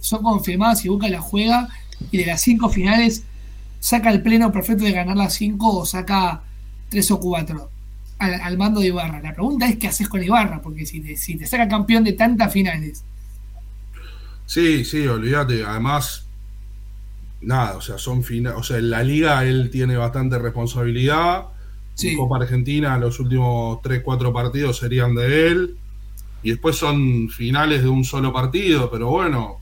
[0.00, 1.68] son confirmadas y Boca la juega
[2.10, 3.22] y de las cinco finales
[3.80, 6.42] saca el pleno perfecto de ganar las 5 o saca
[6.90, 7.70] 3 o 4
[8.18, 9.20] al, mando de Ibarra.
[9.20, 12.14] La pregunta es qué haces con Ibarra, porque si te, si te saca campeón de
[12.14, 13.04] tantas finales.
[14.46, 15.64] Sí, sí, olvídate.
[15.64, 16.26] Además,
[17.40, 18.58] nada, o sea, son finales.
[18.58, 21.44] O sea, en la liga él tiene bastante responsabilidad.
[21.94, 22.16] Sí.
[22.16, 25.76] Copa Argentina, los últimos 3, 4 partidos serían de él.
[26.42, 29.60] Y después son finales de un solo partido, pero bueno.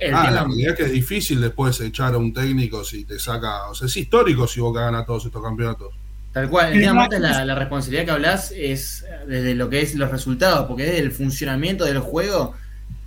[0.00, 3.68] la realidad es que es difícil después echar a un técnico si te saca.
[3.68, 5.94] O sea, es histórico si Boca gana todos estos campeonatos.
[6.32, 10.10] Tal cual, el tema la, la responsabilidad que hablas es desde lo que es los
[10.10, 12.54] resultados, porque desde el funcionamiento del juego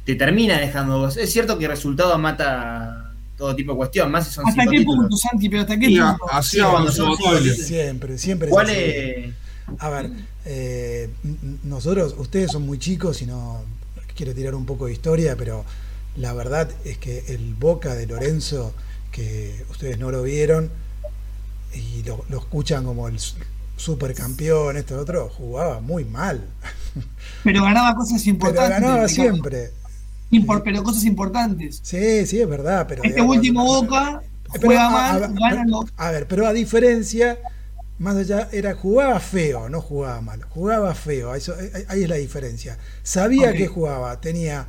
[0.05, 1.07] te termina dejando.
[1.07, 4.81] Es cierto que el resultado mata todo tipo de cuestión, más si son ¿Hasta qué
[4.81, 5.49] punto, Santi?
[5.49, 6.31] Pero hasta qué punto.
[6.31, 7.15] Así avanzó
[7.55, 8.49] Siempre, siempre.
[8.49, 9.33] ¿Cuál es?
[9.79, 10.09] A ver,
[10.45, 11.09] eh,
[11.63, 13.61] nosotros, ustedes son muy chicos y no
[14.15, 15.65] quiero tirar un poco de historia, pero
[16.15, 18.73] la verdad es que el Boca de Lorenzo,
[19.11, 20.69] que ustedes no lo vieron,
[21.73, 23.17] y lo, escuchan como el
[23.77, 26.45] supercampeón, esto otro, jugaba muy mal.
[27.43, 28.75] Pero ganaba cosas importantes.
[28.75, 29.71] Pero ganaba siempre.
[30.63, 31.79] pero cosas importantes.
[31.81, 32.85] Sí, sí, es verdad.
[32.87, 34.21] Pero este último Boca
[34.61, 35.23] juega mal,
[35.97, 37.39] a, a ver, pero a diferencia,
[38.01, 40.41] más allá, era jugaba feo, no jugaba mal.
[40.49, 41.55] Jugaba feo, eso,
[41.87, 42.79] ahí es la diferencia.
[43.03, 44.65] Sabía que jugaba, tenía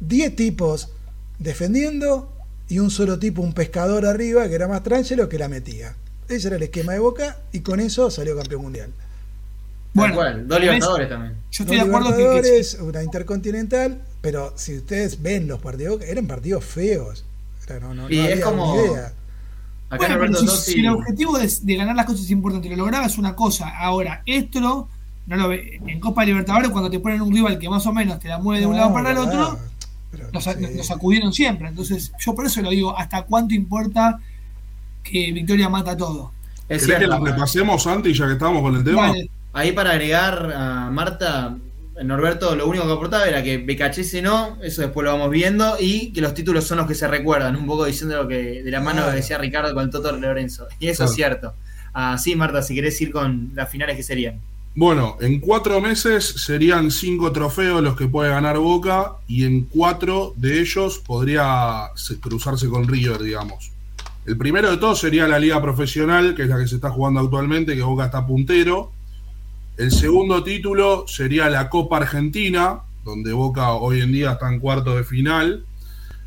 [0.00, 0.90] 10 tipos
[1.38, 2.30] defendiendo
[2.68, 5.96] y un solo tipo, un pescador arriba, que era más tranquilo que la metía.
[6.28, 8.90] Ese era el esquema de Boca y con eso salió campeón mundial.
[9.94, 11.36] Bueno, dos Libertadores también.
[11.50, 16.66] Yo estoy de acuerdo que, una intercontinental, pero si ustedes ven los partidos, eran partidos
[16.66, 17.24] feos.
[18.10, 18.76] y es como.
[19.92, 23.36] Acá bueno, si, el objetivo de, ganar las cosas es importante, lo lograba es una
[23.36, 23.68] cosa.
[23.78, 24.88] Ahora, esto no
[25.26, 25.80] lo ve.
[25.86, 28.60] En Copa Libertadores, cuando te ponen un rival que más o menos te la mueve
[28.60, 29.58] de un lado para el otro,
[30.32, 31.68] nos, acudieron siempre.
[31.68, 34.18] Entonces, yo por eso lo digo, ¿hasta cuánto importa
[35.02, 36.32] que Victoria mata todo.
[36.68, 39.12] Es que la repasemos, Santi, ya que estamos con el tema?
[39.52, 41.56] Ahí para agregar a Marta,
[42.04, 46.12] Norberto lo único que aportaba era que BKHS no, eso después lo vamos viendo, y
[46.12, 48.80] que los títulos son los que se recuerdan, un poco diciendo lo que de la
[48.80, 50.66] mano que decía Ricardo con el Toto Lorenzo.
[50.78, 51.54] Y eso es cierto.
[51.92, 54.40] Así, Marta, si querés ir con las finales que serían.
[54.74, 60.32] Bueno, en cuatro meses serían cinco trofeos los que puede ganar Boca y en cuatro
[60.36, 61.90] de ellos podría
[62.20, 63.70] cruzarse con River, digamos.
[64.24, 67.20] El primero de todos sería la liga profesional, que es la que se está jugando
[67.20, 68.92] actualmente, que Boca está puntero.
[69.78, 74.94] El segundo título sería la Copa Argentina, donde Boca hoy en día está en cuarto
[74.94, 75.64] de final.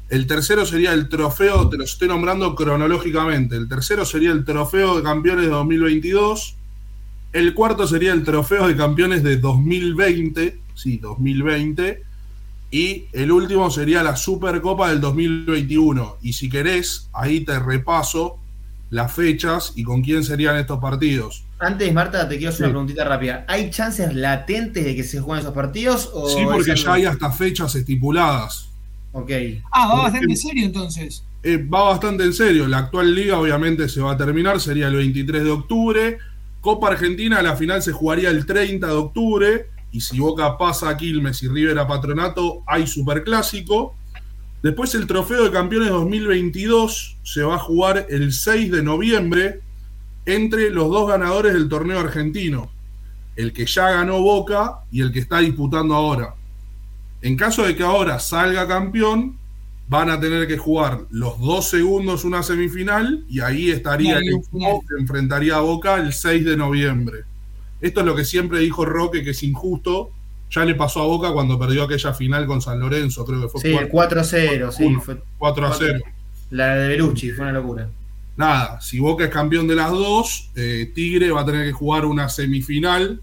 [0.10, 3.56] El tercero sería el trofeo, te lo estoy nombrando cronológicamente.
[3.56, 6.56] El tercero sería el trofeo de campeones de 2022.
[7.34, 10.60] El cuarto sería el trofeo de campeones de 2020.
[10.74, 12.04] Sí, 2020.
[12.72, 16.18] Y el último sería la Supercopa del 2021.
[16.24, 18.40] Y si querés, ahí te repaso
[18.90, 21.44] las fechas y con quién serían estos partidos.
[21.60, 23.46] Antes, Marta, te quiero hacer una preguntita rápida.
[23.48, 26.12] ¿Hay chances latentes de que se jueguen esos partidos?
[26.28, 28.70] sí, porque ya hay hasta fechas estipuladas.
[29.14, 29.32] Ok.
[29.72, 31.24] Ah, va bastante en serio entonces.
[31.42, 32.68] Eh, va bastante en serio.
[32.68, 36.18] La actual liga obviamente se va a terminar, sería el 23 de octubre.
[36.60, 40.98] Copa Argentina, la final se jugaría el 30 de octubre y si Boca pasa a
[40.98, 43.96] Quilmes y River a Patronato, hay superclásico.
[44.66, 49.62] Después el Trofeo de Campeones 2022 se va a jugar el 6 de noviembre
[50.26, 52.72] entre los dos ganadores del torneo argentino,
[53.36, 56.34] el que ya ganó Boca y el que está disputando ahora.
[57.22, 59.38] En caso de que ahora salga campeón,
[59.88, 64.84] van a tener que jugar los dos segundos una semifinal y ahí estaría el equipo
[64.90, 67.20] que enfrentaría a Boca el 6 de noviembre.
[67.82, 70.10] Esto es lo que siempre dijo Roque, que es injusto.
[70.56, 73.60] Ya le pasó a Boca cuando perdió aquella final con San Lorenzo, creo que fue
[73.60, 76.00] sí, 4-0, sí, fue 4 0.
[76.52, 77.90] La de Belucci, fue una locura.
[78.38, 82.06] Nada, si Boca es campeón de las dos, eh, Tigre va a tener que jugar
[82.06, 83.20] una semifinal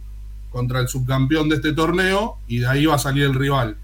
[0.51, 3.79] contra el subcampeón de este torneo y de ahí va a salir el rival.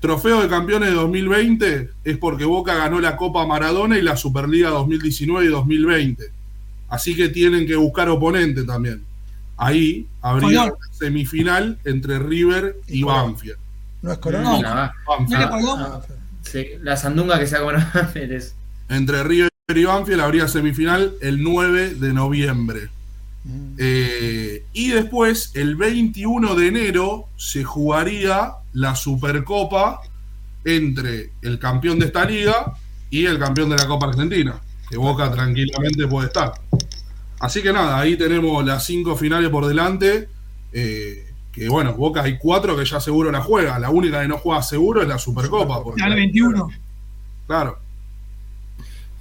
[0.00, 4.68] Trofeo de campeones de 2020 es porque Boca ganó la Copa Maradona y la Superliga
[4.68, 6.24] 2019 y 2020.
[6.88, 9.02] Así que tienen que buscar oponente también.
[9.56, 13.58] Ahí habría semifinal entre River y, Banfield.
[14.02, 14.42] ¿No es Colón?
[14.42, 14.92] No, la,
[16.82, 18.52] la sandunga que se haga Banfield
[18.88, 22.88] Entre River y Banfield habría semifinal el 9 de noviembre.
[23.44, 23.74] Mm.
[23.78, 30.00] Eh, y después, el 21 de enero, se jugaría la Supercopa
[30.64, 32.74] entre el campeón de esta liga
[33.08, 36.52] y el campeón de la Copa Argentina, que Boca tranquilamente puede estar.
[37.40, 40.28] Así que nada, ahí tenemos las cinco finales por delante.
[40.72, 43.78] Eh, que bueno, Boca hay cuatro que ya seguro la juega.
[43.78, 45.82] La única que no juega seguro es la Supercopa.
[45.82, 46.68] Porque, 21.
[47.46, 47.78] Claro.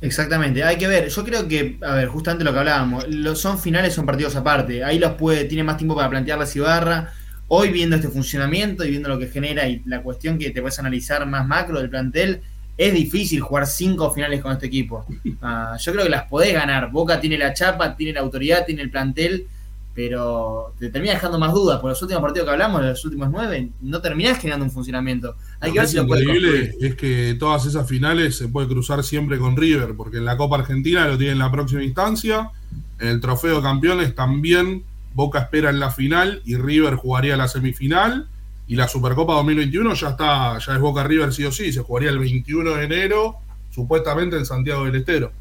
[0.02, 1.08] Exactamente, hay que ver.
[1.08, 4.84] Yo creo que, a ver, justamente lo que hablábamos, los son finales, son partidos aparte.
[4.84, 7.14] Ahí los puede, tiene más tiempo para plantear la cibarra.
[7.48, 10.78] Hoy viendo este funcionamiento y viendo lo que genera y la cuestión que te puedes
[10.80, 12.42] analizar más macro del plantel,
[12.78, 15.06] es difícil jugar cinco finales con este equipo.
[15.42, 16.92] Ah, yo creo que las podés ganar.
[16.92, 19.48] Boca tiene la chapa, tiene la autoridad, tiene el plantel,
[19.94, 21.80] pero te termina dejando más dudas.
[21.80, 25.36] Por los últimos partidos que hablamos, los últimos nueve, no terminás generando un funcionamiento.
[25.62, 29.38] Hay que ver si lo increíble es que todas esas finales se puede cruzar siempre
[29.38, 32.52] con River, porque en la Copa Argentina lo tiene en la próxima instancia,
[33.00, 34.84] en el Trofeo de Campeones también
[35.16, 38.28] Boca espera en la final y River jugaría la semifinal,
[38.68, 42.10] y la Supercopa 2021 ya está, ya es Boca River sí o sí, se jugaría
[42.10, 43.38] el 21 de enero,
[43.70, 45.32] supuestamente en Santiago del Estero.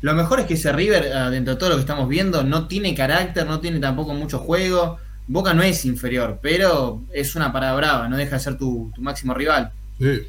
[0.00, 2.66] Lo mejor es que ese River, ah, dentro de todo lo que estamos viendo, no
[2.66, 4.98] tiene carácter, no tiene tampoco mucho juego.
[5.26, 9.02] Boca no es inferior, pero es una parada brava, no deja de ser tu, tu
[9.02, 9.70] máximo rival.
[9.98, 10.22] Sí.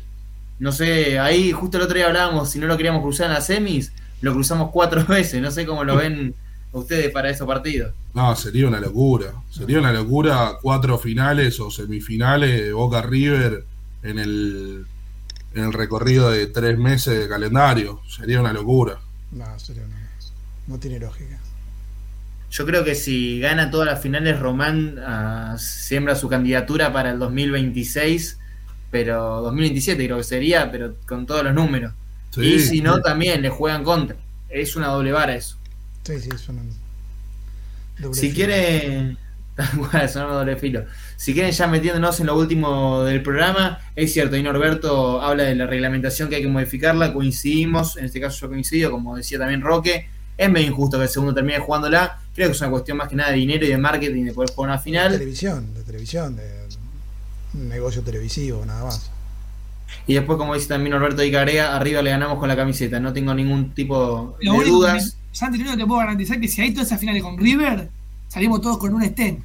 [0.59, 3.47] No sé, ahí justo el otro día hablábamos, si no lo queríamos cruzar en las
[3.47, 6.35] semis, lo cruzamos cuatro veces, no sé cómo lo ven
[6.71, 7.93] ustedes para esos partidos.
[8.13, 9.33] No, sería una locura.
[9.49, 13.65] Sería una locura cuatro finales o semifinales de Boca River
[14.03, 14.85] en el,
[15.53, 18.01] en el recorrido de tres meses de calendario.
[18.07, 18.99] Sería una locura.
[19.31, 21.39] No, serio, no, no tiene lógica.
[22.51, 27.19] Yo creo que si gana todas las finales, Román ah, siembra su candidatura para el
[27.19, 28.37] 2026,
[28.91, 31.93] pero 2027 creo que sería, pero con todos los números.
[32.31, 33.01] Sí, y si no, sí.
[33.03, 34.17] también le juegan contra.
[34.49, 35.57] Es una doble vara eso.
[36.03, 36.69] Sí, sí, son un
[37.99, 38.35] doble Si filo.
[38.35, 39.17] quieren,
[40.11, 40.85] son un doble filo.
[41.15, 45.55] Si quieren ya metiéndonos en lo último del programa, es cierto, y Norberto habla de
[45.55, 49.61] la reglamentación que hay que modificarla, coincidimos, en este caso yo coincido, como decía también
[49.61, 53.07] Roque, es medio injusto que el segundo termine jugándola, creo que es una cuestión más
[53.09, 55.83] que nada de dinero y de marketing de poder jugar una De final, televisión, de
[55.83, 56.61] televisión, de
[57.53, 59.11] un negocio televisivo, nada más.
[60.07, 63.13] y después como dice también Norberto y Carea, arriba le ganamos con la camiseta, no
[63.13, 65.17] tengo ningún tipo Lo de dudas.
[65.31, 67.37] Que, Santi, lo único que te puedo garantizar que si hay todas esas finales con
[67.37, 67.89] River,
[68.27, 69.39] salimos todos con un stem.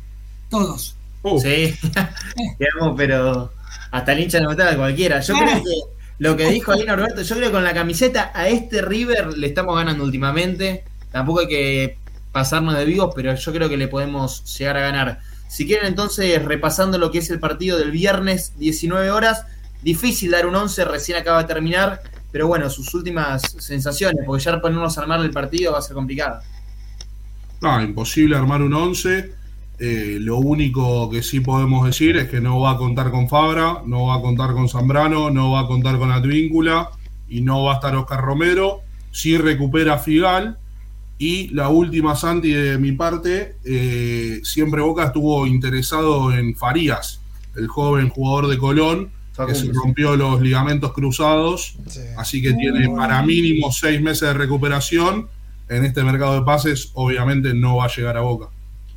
[0.50, 0.96] Todos.
[1.22, 1.74] Uh, Sí,
[2.58, 3.52] digamos, pero
[3.90, 5.20] hasta el hincha no metal a cualquiera.
[5.20, 8.48] Yo creo que lo que dijo ahí Norberto, yo creo que con la camiseta a
[8.48, 10.84] este River le estamos ganando últimamente.
[11.10, 11.98] Tampoco hay que
[12.32, 15.20] pasarnos de vivos, pero yo creo que le podemos llegar a ganar.
[15.48, 19.44] Si quieren entonces, repasando lo que es el partido del viernes, 19 horas,
[19.82, 22.02] difícil dar un 11, recién acaba de terminar,
[22.32, 25.94] pero bueno, sus últimas sensaciones, porque ya ponernos a armar el partido va a ser
[25.94, 26.40] complicado.
[27.60, 29.32] No, imposible armar un 11.
[29.78, 33.82] Eh, lo único que sí podemos decir es que no va a contar con Fabra,
[33.84, 36.90] no va a contar con Zambrano, no va a contar con Advíncula
[37.28, 38.80] y no va a estar Oscar Romero.
[39.10, 40.58] Sí recupera Figal.
[41.18, 47.22] Y la última, Santi, de mi parte, eh, siempre Boca estuvo interesado en Farías,
[47.56, 49.10] el joven jugador de Colón,
[49.44, 51.76] que se rompió los ligamentos cruzados.
[51.88, 52.00] Sí.
[52.16, 55.28] Así que tiene para mínimo seis meses de recuperación.
[55.68, 58.48] En este mercado de pases, obviamente no va a llegar a Boca.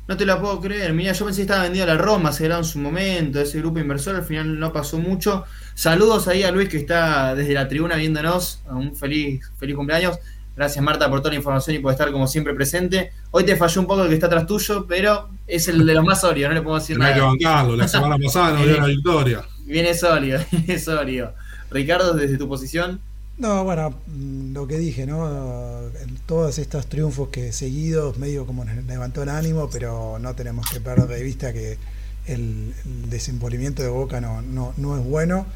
[0.06, 0.92] No te la puedo creer.
[0.92, 3.58] Mira, yo pensé que estaba vendido a la Roma, se era en su momento, ese
[3.58, 5.44] grupo inversor, al final no pasó mucho.
[5.74, 8.62] Saludos ahí a Luis que está desde la tribuna viéndonos.
[8.68, 10.18] Un feliz, feliz cumpleaños.
[10.56, 13.12] Gracias Marta por toda la información y por estar como siempre presente.
[13.30, 16.04] Hoy te falló un poco el que está atrás tuyo, pero es el de los
[16.04, 17.22] más sólidos, no le puedo decir que nada.
[17.22, 17.76] bancarlo.
[17.76, 19.44] La semana pasada no dio la victoria.
[19.70, 21.32] Viene sólido, viene sólido.
[21.70, 23.00] Ricardo, desde tu posición.
[23.38, 25.80] No, bueno, mm, lo que dije, ¿no?
[26.02, 30.68] En Todos estos triunfos que seguidos, medio como nos levantó el ánimo, pero no tenemos
[30.70, 31.78] que perder de vista que
[32.26, 32.74] el,
[33.08, 35.46] desenvolvimiento de Boca no, no, no es bueno,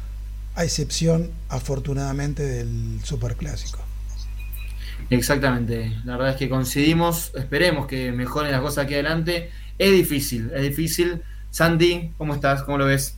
[0.55, 3.79] a excepción, afortunadamente, del Superclásico.
[5.09, 9.51] Exactamente, la verdad es que coincidimos, esperemos que mejoren las cosas aquí adelante.
[9.77, 11.21] Es difícil, es difícil.
[11.51, 12.63] Santi, ¿cómo estás?
[12.63, 13.17] ¿Cómo lo ves?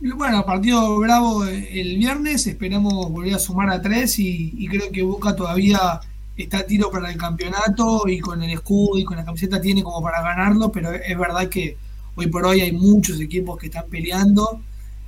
[0.00, 5.34] Bueno, partido bravo el viernes, esperamos volver a sumar a tres y, creo que Boca
[5.34, 6.00] todavía
[6.36, 9.82] está a tiro para el campeonato y con el escudo y con la camiseta tiene
[9.82, 11.78] como para ganarlo, pero es verdad que
[12.16, 14.60] hoy por hoy hay muchos equipos que están peleando,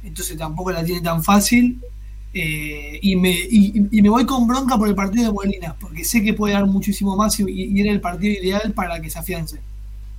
[0.02, 1.80] entonces tampoco la tiene tan fácil.
[2.38, 6.04] Eh, y, me, y, y me voy con bronca por el partido de Molina, porque
[6.04, 9.18] sé que puede dar muchísimo más y, y era el partido ideal para que se
[9.18, 9.60] afiance.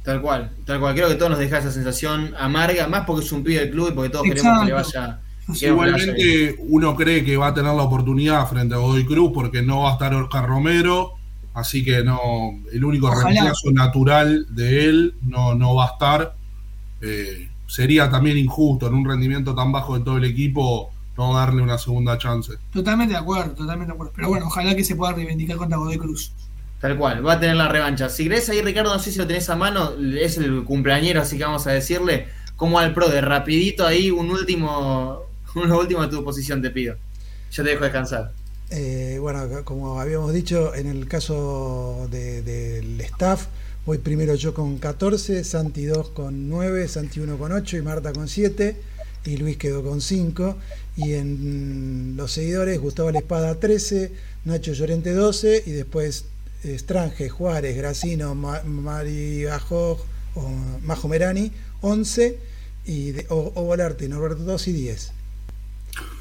[0.07, 0.95] Tal cual, tal cual.
[0.95, 3.89] Creo que todos nos deja esa sensación amarga, más porque es un pibe del club
[3.89, 5.19] y porque todos queremos que le vaya.
[5.59, 6.15] queremos que le vaya bien.
[6.15, 9.81] Igualmente, uno cree que va a tener la oportunidad frente a Godoy Cruz porque no
[9.81, 11.15] va a estar Oscar Romero.
[11.53, 12.19] Así que no,
[12.71, 13.31] el único Ojalá.
[13.31, 16.35] reemplazo natural de él no, no va a estar.
[17.01, 21.61] Eh, sería también injusto en un rendimiento tan bajo de todo el equipo no darle
[21.61, 22.53] una segunda chance.
[22.71, 24.13] Totalmente de acuerdo, totalmente de acuerdo.
[24.15, 26.31] Pero bueno, ojalá que se pueda reivindicar contra Godoy Cruz.
[26.79, 28.07] Tal cual, va a tener la revancha.
[28.09, 31.37] Si crees ahí, Ricardo, no sé si lo tenés a mano, es el cumpleañero, así
[31.37, 35.23] que vamos a decirle, como al pro de rapidito ahí, un último,
[35.55, 36.95] una última de tu posición te pido.
[37.51, 38.31] Yo te dejo descansar.
[38.69, 43.47] Eh, bueno, como habíamos dicho, en el caso del staff,
[43.85, 48.11] voy primero yo con 14, Santi 2 con 9, Santi 1 con 8 y Marta
[48.11, 48.75] con 7
[49.25, 50.57] y Luis quedó con 5.
[50.97, 54.11] Y en los seguidores, Gustavo La Espada 13,
[54.45, 56.25] Nacho Llorente 12 y después
[56.75, 59.99] Estrange, Juárez, Gracino, Mari Bajo,
[60.83, 61.51] Majo Merani
[61.81, 62.39] 11
[62.85, 65.13] y de, o, Volarte, Norberto 2 y 10.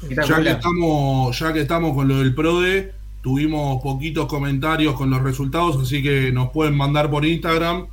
[0.09, 5.21] Ya que, estamos, ya que estamos con lo del PRODE, tuvimos poquitos comentarios con los
[5.21, 7.87] resultados, así que nos pueden mandar por Instagram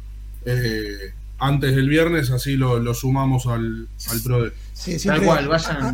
[0.47, 4.53] eh, antes del viernes, así lo, sumamos al, al PRODE.
[4.73, 5.29] Sí, siempre,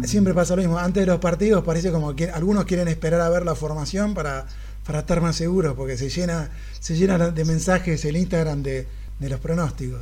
[0.05, 0.79] siempre pasa lo mismo.
[0.79, 4.47] Antes de los partidos parece como que algunos quieren esperar a ver la formación para,
[4.85, 8.87] para estar más seguros, porque se llena, se llena de mensajes el Instagram de,
[9.18, 10.01] de los pronósticos.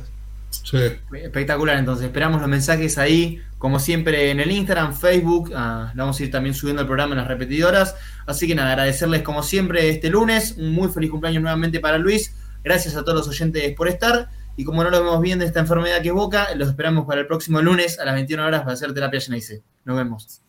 [1.13, 6.23] Espectacular, entonces esperamos los mensajes ahí, como siempre en el Instagram, Facebook, ah, vamos a
[6.23, 10.09] ir también subiendo el programa en las repetidoras, así que nada, agradecerles como siempre este
[10.09, 14.29] lunes, un muy feliz cumpleaños nuevamente para Luis, gracias a todos los oyentes por estar,
[14.55, 17.21] y como no lo vemos bien de esta enfermedad que es Boca, los esperamos para
[17.21, 19.63] el próximo lunes a las 21 horas para hacer terapia Geneise.
[19.85, 20.41] Nos vemos.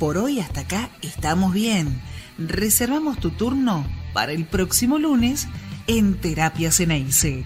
[0.00, 2.00] Por hoy hasta acá estamos bien.
[2.38, 3.84] Reservamos tu turno
[4.14, 5.46] para el próximo lunes
[5.86, 7.44] en Terapia Ceneice.